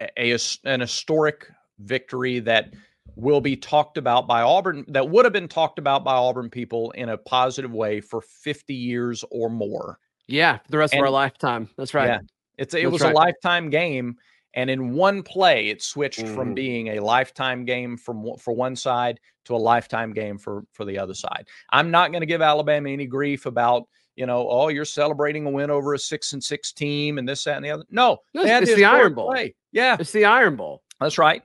a, 0.00 0.38
an 0.64 0.80
historic 0.80 1.50
victory 1.78 2.40
that 2.40 2.72
will 3.16 3.40
be 3.40 3.56
talked 3.56 3.96
about 3.96 4.26
by 4.26 4.42
Auburn 4.42 4.84
that 4.88 5.08
would 5.08 5.24
have 5.24 5.32
been 5.32 5.48
talked 5.48 5.78
about 5.78 6.04
by 6.04 6.14
Auburn 6.14 6.50
people 6.50 6.90
in 6.92 7.10
a 7.10 7.18
positive 7.18 7.72
way 7.72 8.00
for 8.00 8.20
50 8.20 8.74
years 8.74 9.24
or 9.30 9.48
more. 9.48 9.98
Yeah, 10.26 10.58
the 10.68 10.78
rest 10.78 10.94
and, 10.94 11.00
of 11.00 11.04
our 11.04 11.10
lifetime. 11.10 11.68
That's 11.76 11.94
right. 11.94 12.08
Yeah. 12.08 12.18
It's 12.56 12.74
it 12.74 12.82
That's 12.82 12.92
was 12.92 13.02
right. 13.02 13.12
a 13.12 13.16
lifetime 13.16 13.70
game 13.70 14.16
and 14.54 14.70
in 14.70 14.94
one 14.94 15.22
play 15.22 15.68
it 15.68 15.82
switched 15.82 16.24
mm. 16.24 16.34
from 16.34 16.54
being 16.54 16.88
a 16.88 17.00
lifetime 17.00 17.64
game 17.64 17.96
from 17.96 18.24
for 18.38 18.54
one 18.54 18.76
side 18.76 19.20
to 19.44 19.54
a 19.54 19.58
lifetime 19.58 20.12
game 20.12 20.38
for 20.38 20.64
for 20.72 20.84
the 20.84 20.98
other 20.98 21.14
side. 21.14 21.48
I'm 21.70 21.90
not 21.90 22.10
going 22.10 22.22
to 22.22 22.26
give 22.26 22.42
Alabama 22.42 22.90
any 22.90 23.06
grief 23.06 23.46
about 23.46 23.88
you 24.16 24.26
know, 24.26 24.48
oh, 24.48 24.68
you're 24.68 24.84
celebrating 24.84 25.46
a 25.46 25.50
win 25.50 25.70
over 25.70 25.94
a 25.94 25.98
six 25.98 26.32
and 26.32 26.42
six 26.42 26.72
team 26.72 27.18
and 27.18 27.28
this, 27.28 27.44
that, 27.44 27.56
and 27.56 27.64
the 27.64 27.70
other. 27.70 27.84
No, 27.90 28.18
it's 28.34 28.74
the 28.74 28.84
Iron 28.84 29.14
Bowl. 29.14 29.30
Play. 29.30 29.54
Yeah, 29.72 29.96
it's 29.98 30.12
the 30.12 30.24
Iron 30.24 30.56
Bowl. 30.56 30.82
That's 31.00 31.18
right. 31.18 31.42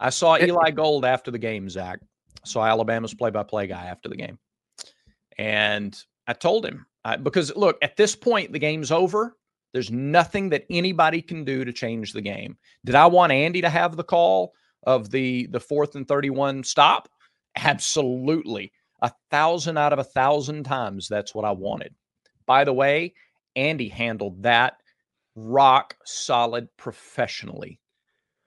I 0.00 0.10
saw 0.10 0.38
Eli 0.38 0.70
Gold 0.70 1.04
after 1.04 1.30
the 1.30 1.38
game, 1.38 1.68
Zac. 1.68 2.00
I 2.02 2.46
saw 2.46 2.64
Alabama's 2.64 3.14
play-by-play 3.14 3.66
guy 3.66 3.86
after 3.86 4.08
the 4.08 4.16
game, 4.16 4.38
and 5.36 5.96
I 6.26 6.34
told 6.34 6.64
him 6.64 6.86
I, 7.04 7.16
because 7.16 7.54
look, 7.56 7.78
at 7.82 7.96
this 7.96 8.14
point, 8.14 8.52
the 8.52 8.58
game's 8.58 8.92
over. 8.92 9.36
There's 9.72 9.90
nothing 9.90 10.50
that 10.50 10.64
anybody 10.70 11.22
can 11.22 11.44
do 11.44 11.64
to 11.64 11.72
change 11.72 12.12
the 12.12 12.20
game. 12.20 12.56
Did 12.84 12.94
I 12.94 13.06
want 13.06 13.32
Andy 13.32 13.60
to 13.60 13.70
have 13.70 13.96
the 13.96 14.04
call 14.04 14.52
of 14.84 15.10
the 15.10 15.46
the 15.46 15.60
fourth 15.60 15.94
and 15.94 16.06
31 16.06 16.64
stop? 16.64 17.08
Absolutely. 17.56 18.72
A 19.00 19.12
thousand 19.30 19.78
out 19.78 19.92
of 19.92 19.98
a 19.98 20.04
thousand 20.04 20.64
times 20.64 21.08
that's 21.08 21.34
what 21.34 21.44
I 21.44 21.52
wanted. 21.52 21.94
By 22.46 22.64
the 22.64 22.72
way, 22.72 23.14
Andy 23.56 23.88
handled 23.88 24.42
that 24.42 24.74
rock 25.36 25.96
solid 26.04 26.68
professionally. 26.76 27.78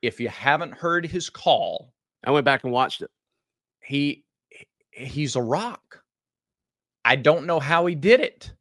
If 0.01 0.19
you 0.19 0.29
haven't 0.29 0.73
heard 0.73 1.05
his 1.05 1.29
call, 1.29 1.93
I 2.23 2.31
went 2.31 2.45
back 2.45 2.63
and 2.63 2.73
watched 2.73 3.01
it. 3.01 3.11
He 3.81 4.25
he's 4.91 5.35
a 5.35 5.41
rock. 5.41 6.03
I 7.05 7.15
don't 7.15 7.45
know 7.45 7.59
how 7.59 7.85
he 7.85 7.95
did 7.95 8.19
it. 8.19 8.51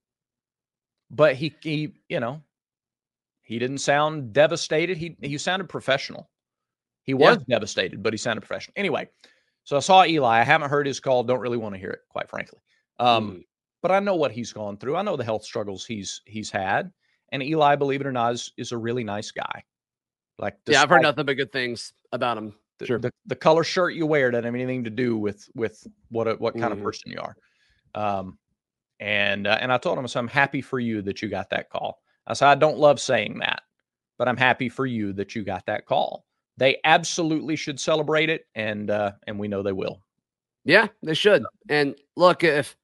But 1.11 1.35
he 1.35 1.55
he, 1.61 1.95
you 2.09 2.21
know, 2.21 2.43
he 3.43 3.59
didn't 3.59 3.79
sound 3.79 4.33
devastated. 4.33 4.97
He 4.97 5.17
he 5.21 5.39
sounded 5.39 5.69
professional. 5.69 6.31
He 7.03 7.15
was 7.15 7.39
yeah. 7.39 7.57
devastated, 7.57 8.03
but 8.03 8.13
he 8.13 8.17
sounded 8.17 8.43
professional. 8.43 8.75
Anyway, 8.77 9.09
so 9.71 9.77
I 9.77 9.81
saw 9.81 10.05
Eli. 10.05 10.41
I 10.41 10.43
haven't 10.43 10.69
heard 10.69 10.85
his 10.85 10.99
call. 10.99 11.23
Don't 11.23 11.39
really 11.39 11.57
want 11.57 11.77
to 11.77 11.79
hear 11.79 11.91
it, 11.91 12.01
quite 12.09 12.29
frankly. 12.29 12.59
Um, 12.99 13.31
mm. 13.31 13.45
But 13.83 13.93
I 13.93 14.01
know 14.01 14.17
what 14.17 14.33
he's 14.33 14.53
gone 14.53 14.77
through. 14.77 14.97
I 14.97 15.03
know 15.03 15.17
the 15.17 15.23
health 15.23 15.45
struggles 15.45 15.87
he's 15.87 16.23
he's 16.25 16.51
had. 16.51 16.91
And 17.31 17.41
Eli, 17.41 17.77
believe 17.77 18.01
it 18.01 18.07
or 18.09 18.11
not, 18.11 18.33
is, 18.33 18.53
is 18.57 18.73
a 18.73 18.77
really 18.77 19.05
nice 19.05 19.31
guy. 19.31 19.63
Like, 20.41 20.57
yeah, 20.67 20.83
I've 20.83 20.91
heard 20.91 21.03
nothing 21.03 21.25
but 21.25 21.37
good 21.37 21.53
things 21.53 21.93
about 22.11 22.37
him. 22.37 22.53
The, 22.81 22.87
sure. 22.87 22.99
The, 22.99 23.13
the 23.27 23.37
color 23.37 23.63
shirt 23.63 23.95
you 23.95 24.07
wear 24.07 24.33
doesn't 24.33 24.45
have 24.45 24.55
anything 24.57 24.83
to 24.83 24.91
do 24.91 25.17
with 25.17 25.49
with 25.55 25.87
what 26.09 26.27
a, 26.27 26.35
what 26.35 26.59
kind 26.59 26.75
mm. 26.75 26.79
of 26.79 26.83
person 26.83 27.13
you 27.13 27.21
are. 27.21 27.37
Um, 27.95 28.39
and 28.99 29.47
uh, 29.47 29.57
and 29.61 29.73
I 29.73 29.79
told 29.79 30.01
him, 30.01 30.09
so 30.09 30.19
I'm 30.19 30.27
happy 30.27 30.63
for 30.63 30.81
you 30.81 31.01
that 31.03 31.23
you 31.23 31.29
got 31.29 31.49
that 31.51 31.71
call. 31.71 32.03
I 32.27 32.33
said, 32.33 32.49
I 32.49 32.57
don't 32.57 32.79
love 32.79 32.99
saying 32.99 33.39
that, 33.39 33.63
but 34.19 34.27
I'm 34.27 34.37
happy 34.37 34.69
for 34.69 34.85
you 34.85 35.13
that 35.13 35.37
you 35.37 35.45
got 35.45 35.65
that 35.67 35.87
call. 35.87 36.25
They 36.61 36.77
absolutely 36.85 37.57
should 37.57 37.81
celebrate 37.81 38.29
it, 38.29 38.47
and 38.55 38.91
uh, 38.91 39.13
and 39.27 39.39
we 39.39 39.49
know 39.49 39.63
they 39.63 39.73
will. 39.73 40.03
Yeah, 40.67 40.89
they 41.03 41.15
should. 41.15 41.43
And 41.71 41.95
look, 42.17 42.45
if 42.45 42.77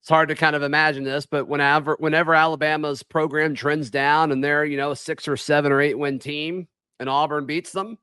it's 0.00 0.08
hard 0.08 0.30
to 0.30 0.34
kind 0.34 0.56
of 0.56 0.64
imagine 0.64 1.04
this, 1.04 1.24
but 1.24 1.46
whenever 1.46 1.94
whenever 2.00 2.34
Alabama's 2.34 3.04
program 3.04 3.54
trends 3.54 3.88
down 3.88 4.32
and 4.32 4.42
they're 4.42 4.64
you 4.64 4.76
know 4.76 4.90
a 4.90 4.96
six 4.96 5.28
or 5.28 5.36
seven 5.36 5.70
or 5.70 5.80
eight 5.80 5.96
win 5.96 6.18
team, 6.18 6.66
and 6.98 7.08
Auburn 7.08 7.46
beats 7.46 7.70
them, 7.70 7.98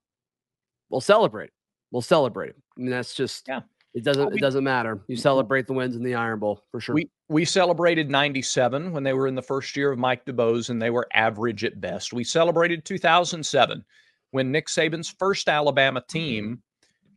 we'll 0.89 1.01
celebrate. 1.01 1.49
We'll 1.91 2.01
celebrate. 2.01 2.53
I 2.77 2.79
mean, 2.79 2.89
that's 2.89 3.13
just 3.13 3.49
yeah. 3.49 3.61
It 3.93 4.05
doesn't. 4.05 4.33
It 4.33 4.39
doesn't 4.39 4.63
matter. 4.63 5.01
You 5.07 5.17
celebrate 5.17 5.67
the 5.67 5.73
wins 5.73 5.97
in 5.97 6.03
the 6.03 6.15
Iron 6.15 6.39
Bowl 6.39 6.63
for 6.71 6.79
sure. 6.79 6.95
We 6.95 7.09
we 7.27 7.43
celebrated 7.43 8.09
'97 8.09 8.93
when 8.93 9.03
they 9.03 9.11
were 9.11 9.27
in 9.27 9.35
the 9.35 9.41
first 9.41 9.75
year 9.75 9.91
of 9.91 9.99
Mike 9.99 10.23
DuBose 10.23 10.69
and 10.69 10.81
they 10.81 10.89
were 10.89 11.05
average 11.13 11.65
at 11.65 11.81
best. 11.81 12.13
We 12.13 12.23
celebrated 12.23 12.85
2007 12.85 13.83
when 14.35 14.51
Nick 14.51 14.67
Saban's 14.67 15.09
first 15.09 15.47
Alabama 15.47 16.03
team 16.05 16.61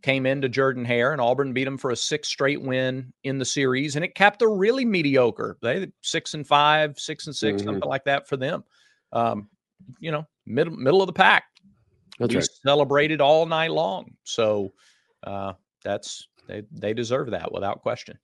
came 0.03 0.25
into 0.25 0.49
Jordan 0.49 0.85
Hare 0.85 1.11
and 1.11 1.21
Auburn 1.21 1.53
beat 1.53 1.65
them 1.65 1.77
for 1.77 1.91
a 1.91 1.97
six 1.97 2.29
straight 2.29 2.63
win 2.63 3.13
in 3.25 3.39
the 3.39 3.45
series, 3.45 3.97
and 3.97 4.05
it 4.05 4.15
capped 4.15 4.41
a 4.41 4.47
really 4.47 4.85
mediocre. 4.85 5.59
They 5.61 5.91
six 6.01 6.35
and 6.35 6.47
five, 6.47 6.97
six 6.97 7.27
and 7.27 7.35
6 7.35 7.57
mm-hmm. 7.57 7.67
something 7.67 7.89
like 7.89 8.05
that 8.05 8.29
for 8.29 8.37
them. 8.37 8.63
Um, 9.13 9.49
you 9.99 10.13
know, 10.13 10.29
middle 10.47 10.77
middle 10.77 11.03
of 11.03 11.09
the 11.09 11.13
pack. 11.13 11.47
That's 12.21 12.31
we 12.31 12.37
right. 12.37 12.49
celebrated 12.63 13.21
all 13.21 13.47
night 13.47 13.73
long. 13.73 14.13
So 14.23 14.73
uh, 15.25 15.55
that's 15.83 16.29
they 16.47 16.63
they 16.71 16.95
deserve 16.95 17.33
that 17.33 17.51
without 17.51 17.83
question. 17.83 18.17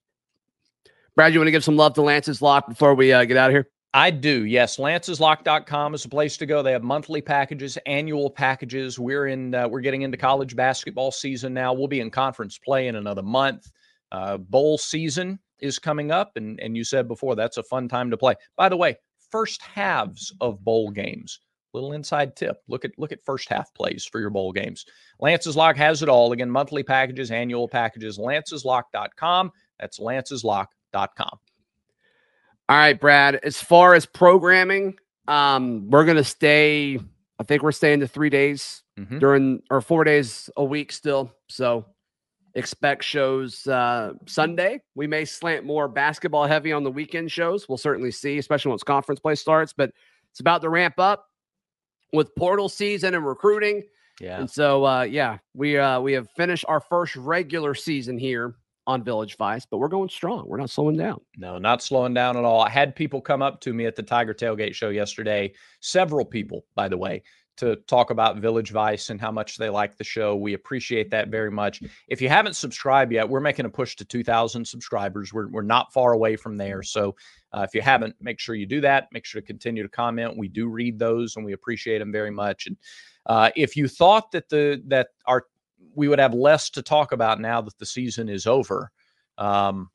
Brad, 1.16 1.32
you 1.32 1.40
want 1.40 1.48
to 1.48 1.52
give 1.52 1.64
some 1.64 1.76
love 1.76 1.94
to 1.94 2.02
Lance's 2.02 2.40
Lock 2.40 2.68
before 2.68 2.94
we 2.94 3.12
uh, 3.12 3.24
get 3.24 3.36
out 3.36 3.50
of 3.50 3.54
here? 3.54 3.68
I 3.96 4.10
do. 4.10 4.44
Yes, 4.44 4.78
lanceslock.com 4.78 5.94
is 5.94 6.02
the 6.02 6.08
place 6.08 6.36
to 6.38 6.46
go. 6.46 6.62
They 6.62 6.72
have 6.72 6.82
monthly 6.82 7.20
packages, 7.22 7.78
annual 7.86 8.28
packages. 8.28 8.98
We're 8.98 9.28
in 9.28 9.54
uh, 9.54 9.68
we're 9.68 9.82
getting 9.82 10.02
into 10.02 10.16
college 10.16 10.56
basketball 10.56 11.12
season 11.12 11.54
now. 11.54 11.72
We'll 11.72 11.86
be 11.86 12.00
in 12.00 12.10
conference 12.10 12.58
play 12.58 12.88
in 12.88 12.96
another 12.96 13.22
month. 13.22 13.70
Uh, 14.10 14.38
bowl 14.38 14.78
season 14.78 15.38
is 15.60 15.78
coming 15.78 16.10
up 16.10 16.32
and 16.34 16.58
and 16.58 16.76
you 16.76 16.82
said 16.82 17.06
before 17.06 17.36
that's 17.36 17.56
a 17.56 17.62
fun 17.62 17.88
time 17.88 18.10
to 18.10 18.16
play. 18.16 18.34
By 18.56 18.68
the 18.68 18.76
way, 18.76 18.96
first 19.30 19.62
halves 19.62 20.34
of 20.40 20.64
bowl 20.64 20.90
games 20.90 21.38
little 21.72 21.92
inside 21.92 22.34
tip. 22.34 22.56
Look 22.68 22.84
at 22.84 22.92
look 22.98 23.12
at 23.12 23.24
first 23.24 23.48
half 23.48 23.72
plays 23.74 24.04
for 24.04 24.20
your 24.20 24.30
bowl 24.30 24.52
games. 24.52 24.84
Lance's 25.20 25.56
Lock 25.56 25.76
has 25.76 26.02
it 26.02 26.08
all. 26.08 26.32
Again, 26.32 26.50
monthly 26.50 26.82
packages, 26.82 27.30
annual 27.30 27.68
packages, 27.68 28.18
lanceslock.com. 28.18 29.52
That's 29.78 30.00
lanceslock.com. 30.00 31.38
All 32.68 32.76
right, 32.76 32.98
Brad. 32.98 33.36
As 33.36 33.60
far 33.60 33.94
as 33.94 34.06
programming, 34.06 34.96
um, 35.28 35.90
we're 35.90 36.04
gonna 36.04 36.24
stay. 36.24 36.98
I 37.38 37.42
think 37.42 37.62
we're 37.62 37.72
staying 37.72 38.00
to 38.00 38.08
three 38.08 38.30
days 38.30 38.82
mm-hmm. 38.98 39.18
during 39.18 39.62
or 39.70 39.80
four 39.80 40.04
days 40.04 40.48
a 40.56 40.64
week 40.64 40.92
still. 40.92 41.30
So 41.48 41.84
expect 42.54 43.04
shows 43.04 43.66
uh, 43.66 44.14
Sunday. 44.26 44.80
We 44.94 45.06
may 45.06 45.24
slant 45.24 45.66
more 45.66 45.88
basketball 45.88 46.46
heavy 46.46 46.72
on 46.72 46.84
the 46.84 46.90
weekend 46.90 47.30
shows. 47.30 47.68
We'll 47.68 47.78
certainly 47.78 48.12
see, 48.12 48.38
especially 48.38 48.70
once 48.70 48.82
conference 48.82 49.20
play 49.20 49.34
starts. 49.34 49.74
But 49.76 49.90
it's 50.30 50.40
about 50.40 50.62
to 50.62 50.70
ramp 50.70 50.98
up 50.98 51.26
with 52.12 52.34
portal 52.34 52.68
season 52.68 53.14
and 53.14 53.26
recruiting. 53.26 53.82
Yeah. 54.20 54.38
And 54.38 54.50
so 54.50 54.84
uh 54.86 55.02
yeah, 55.02 55.38
we 55.52 55.76
uh 55.76 56.00
we 56.00 56.12
have 56.14 56.28
finished 56.36 56.64
our 56.68 56.80
first 56.80 57.14
regular 57.16 57.74
season 57.74 58.16
here 58.16 58.54
on 58.86 59.02
Village 59.02 59.36
Vice, 59.36 59.66
but 59.66 59.78
we're 59.78 59.88
going 59.88 60.08
strong. 60.08 60.44
We're 60.46 60.58
not 60.58 60.70
slowing 60.70 60.96
down. 60.96 61.20
No, 61.36 61.58
not 61.58 61.82
slowing 61.82 62.14
down 62.14 62.36
at 62.36 62.44
all. 62.44 62.60
I 62.60 62.68
had 62.68 62.94
people 62.94 63.20
come 63.20 63.42
up 63.42 63.60
to 63.62 63.72
me 63.72 63.86
at 63.86 63.96
the 63.96 64.02
Tiger 64.02 64.34
Tailgate 64.34 64.74
show 64.74 64.90
yesterday, 64.90 65.52
several 65.80 66.24
people, 66.24 66.64
by 66.74 66.88
the 66.88 66.98
way, 66.98 67.22
to 67.56 67.76
talk 67.86 68.10
about 68.10 68.38
Village 68.38 68.70
Vice 68.70 69.10
and 69.10 69.20
how 69.20 69.30
much 69.30 69.56
they 69.56 69.68
like 69.68 69.96
the 69.96 70.04
show. 70.04 70.34
We 70.34 70.54
appreciate 70.54 71.10
that 71.10 71.28
very 71.28 71.50
much. 71.50 71.82
If 72.08 72.20
you 72.20 72.28
haven't 72.28 72.56
subscribed 72.56 73.12
yet, 73.12 73.28
we're 73.28 73.40
making 73.40 73.64
a 73.64 73.70
push 73.70 73.94
to 73.96 74.04
2,000 74.04 74.66
subscribers. 74.66 75.32
We're, 75.32 75.48
we're 75.48 75.62
not 75.62 75.92
far 75.92 76.12
away 76.12 76.36
from 76.36 76.56
there. 76.56 76.82
So 76.82 77.14
uh, 77.52 77.62
if 77.62 77.74
you 77.74 77.80
haven't, 77.80 78.16
make 78.20 78.40
sure 78.40 78.54
you 78.54 78.66
do 78.66 78.80
that. 78.80 79.08
Make 79.12 79.24
sure 79.24 79.40
to 79.40 79.46
continue 79.46 79.82
to 79.82 79.88
comment. 79.88 80.36
We 80.36 80.48
do 80.48 80.68
read 80.68 80.98
those 80.98 81.36
and 81.36 81.44
we 81.44 81.52
appreciate 81.52 81.98
them 81.98 82.10
very 82.10 82.32
much. 82.32 82.66
And 82.66 82.76
uh, 83.26 83.50
if 83.56 83.76
you 83.76 83.88
thought 83.88 84.32
that 84.32 84.48
the 84.48 84.82
that 84.88 85.08
our 85.26 85.46
we 85.94 86.08
would 86.08 86.18
have 86.18 86.34
less 86.34 86.70
to 86.70 86.82
talk 86.82 87.12
about 87.12 87.40
now 87.40 87.60
that 87.60 87.78
the 87.78 87.86
season 87.86 88.28
is 88.28 88.46
over, 88.46 88.90
um, 89.38 89.90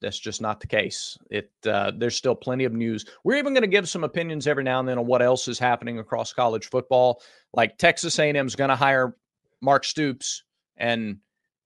that's 0.00 0.18
just 0.18 0.40
not 0.40 0.60
the 0.60 0.66
case. 0.66 1.18
It 1.30 1.50
uh, 1.66 1.92
there's 1.96 2.16
still 2.16 2.34
plenty 2.34 2.64
of 2.64 2.72
news. 2.72 3.04
We're 3.24 3.36
even 3.36 3.54
going 3.54 3.62
to 3.62 3.68
give 3.68 3.88
some 3.88 4.04
opinions 4.04 4.46
every 4.46 4.64
now 4.64 4.80
and 4.80 4.88
then 4.88 4.98
on 4.98 5.06
what 5.06 5.22
else 5.22 5.48
is 5.48 5.58
happening 5.58 5.98
across 5.98 6.32
college 6.32 6.68
football. 6.68 7.20
Like 7.52 7.78
Texas 7.78 8.18
A&M 8.18 8.46
is 8.46 8.56
going 8.56 8.70
to 8.70 8.76
hire 8.76 9.16
Mark 9.60 9.84
Stoops, 9.84 10.44
and 10.76 11.18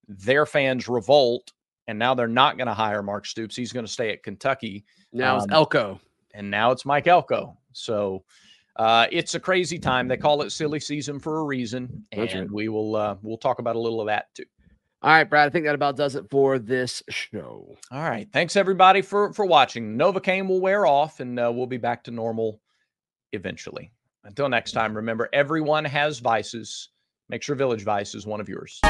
their 0.06 0.46
fans 0.46 0.88
revolt, 0.88 1.52
and 1.86 1.98
now 1.98 2.14
they're 2.14 2.28
not 2.28 2.56
going 2.56 2.68
to 2.68 2.74
hire 2.74 3.02
Mark 3.02 3.26
Stoops. 3.26 3.56
He's 3.56 3.72
going 3.72 3.86
to 3.86 3.92
stay 3.92 4.10
at 4.10 4.22
Kentucky. 4.22 4.84
Now 5.12 5.36
um, 5.36 5.44
it's 5.44 5.52
Elko, 5.52 6.00
and 6.34 6.50
now 6.50 6.70
it's 6.70 6.84
Mike 6.84 7.06
Elko. 7.06 7.56
So 7.72 8.24
uh, 8.78 9.06
it's 9.10 9.34
a 9.34 9.40
crazy 9.40 9.78
time. 9.78 10.08
They 10.08 10.16
call 10.16 10.42
it 10.42 10.50
silly 10.50 10.80
season 10.80 11.18
for 11.18 11.40
a 11.40 11.44
reason, 11.44 12.06
and 12.12 12.32
right. 12.32 12.50
we 12.50 12.68
will 12.68 12.94
uh, 12.96 13.16
we'll 13.22 13.38
talk 13.38 13.58
about 13.58 13.76
a 13.76 13.80
little 13.80 14.00
of 14.00 14.06
that 14.06 14.32
too. 14.34 14.44
All 15.02 15.10
right, 15.10 15.28
Brad. 15.28 15.46
I 15.46 15.50
think 15.50 15.64
that 15.64 15.74
about 15.74 15.96
does 15.96 16.16
it 16.16 16.28
for 16.30 16.58
this 16.58 17.02
show. 17.08 17.76
All 17.90 18.02
right. 18.02 18.28
Thanks 18.32 18.56
everybody 18.56 19.02
for 19.02 19.32
for 19.32 19.44
watching. 19.44 19.96
Novocaine 19.98 20.48
will 20.48 20.60
wear 20.60 20.86
off, 20.86 21.20
and 21.20 21.38
uh, 21.38 21.50
we'll 21.54 21.66
be 21.66 21.76
back 21.76 22.04
to 22.04 22.10
normal 22.10 22.60
eventually. 23.32 23.92
Until 24.24 24.48
next 24.48 24.72
time, 24.72 24.94
remember 24.94 25.28
everyone 25.32 25.84
has 25.84 26.18
vices. 26.18 26.90
Make 27.28 27.42
sure 27.42 27.56
Village 27.56 27.82
Vice 27.82 28.14
is 28.14 28.26
one 28.26 28.40
of 28.40 28.48
yours. 28.48 28.80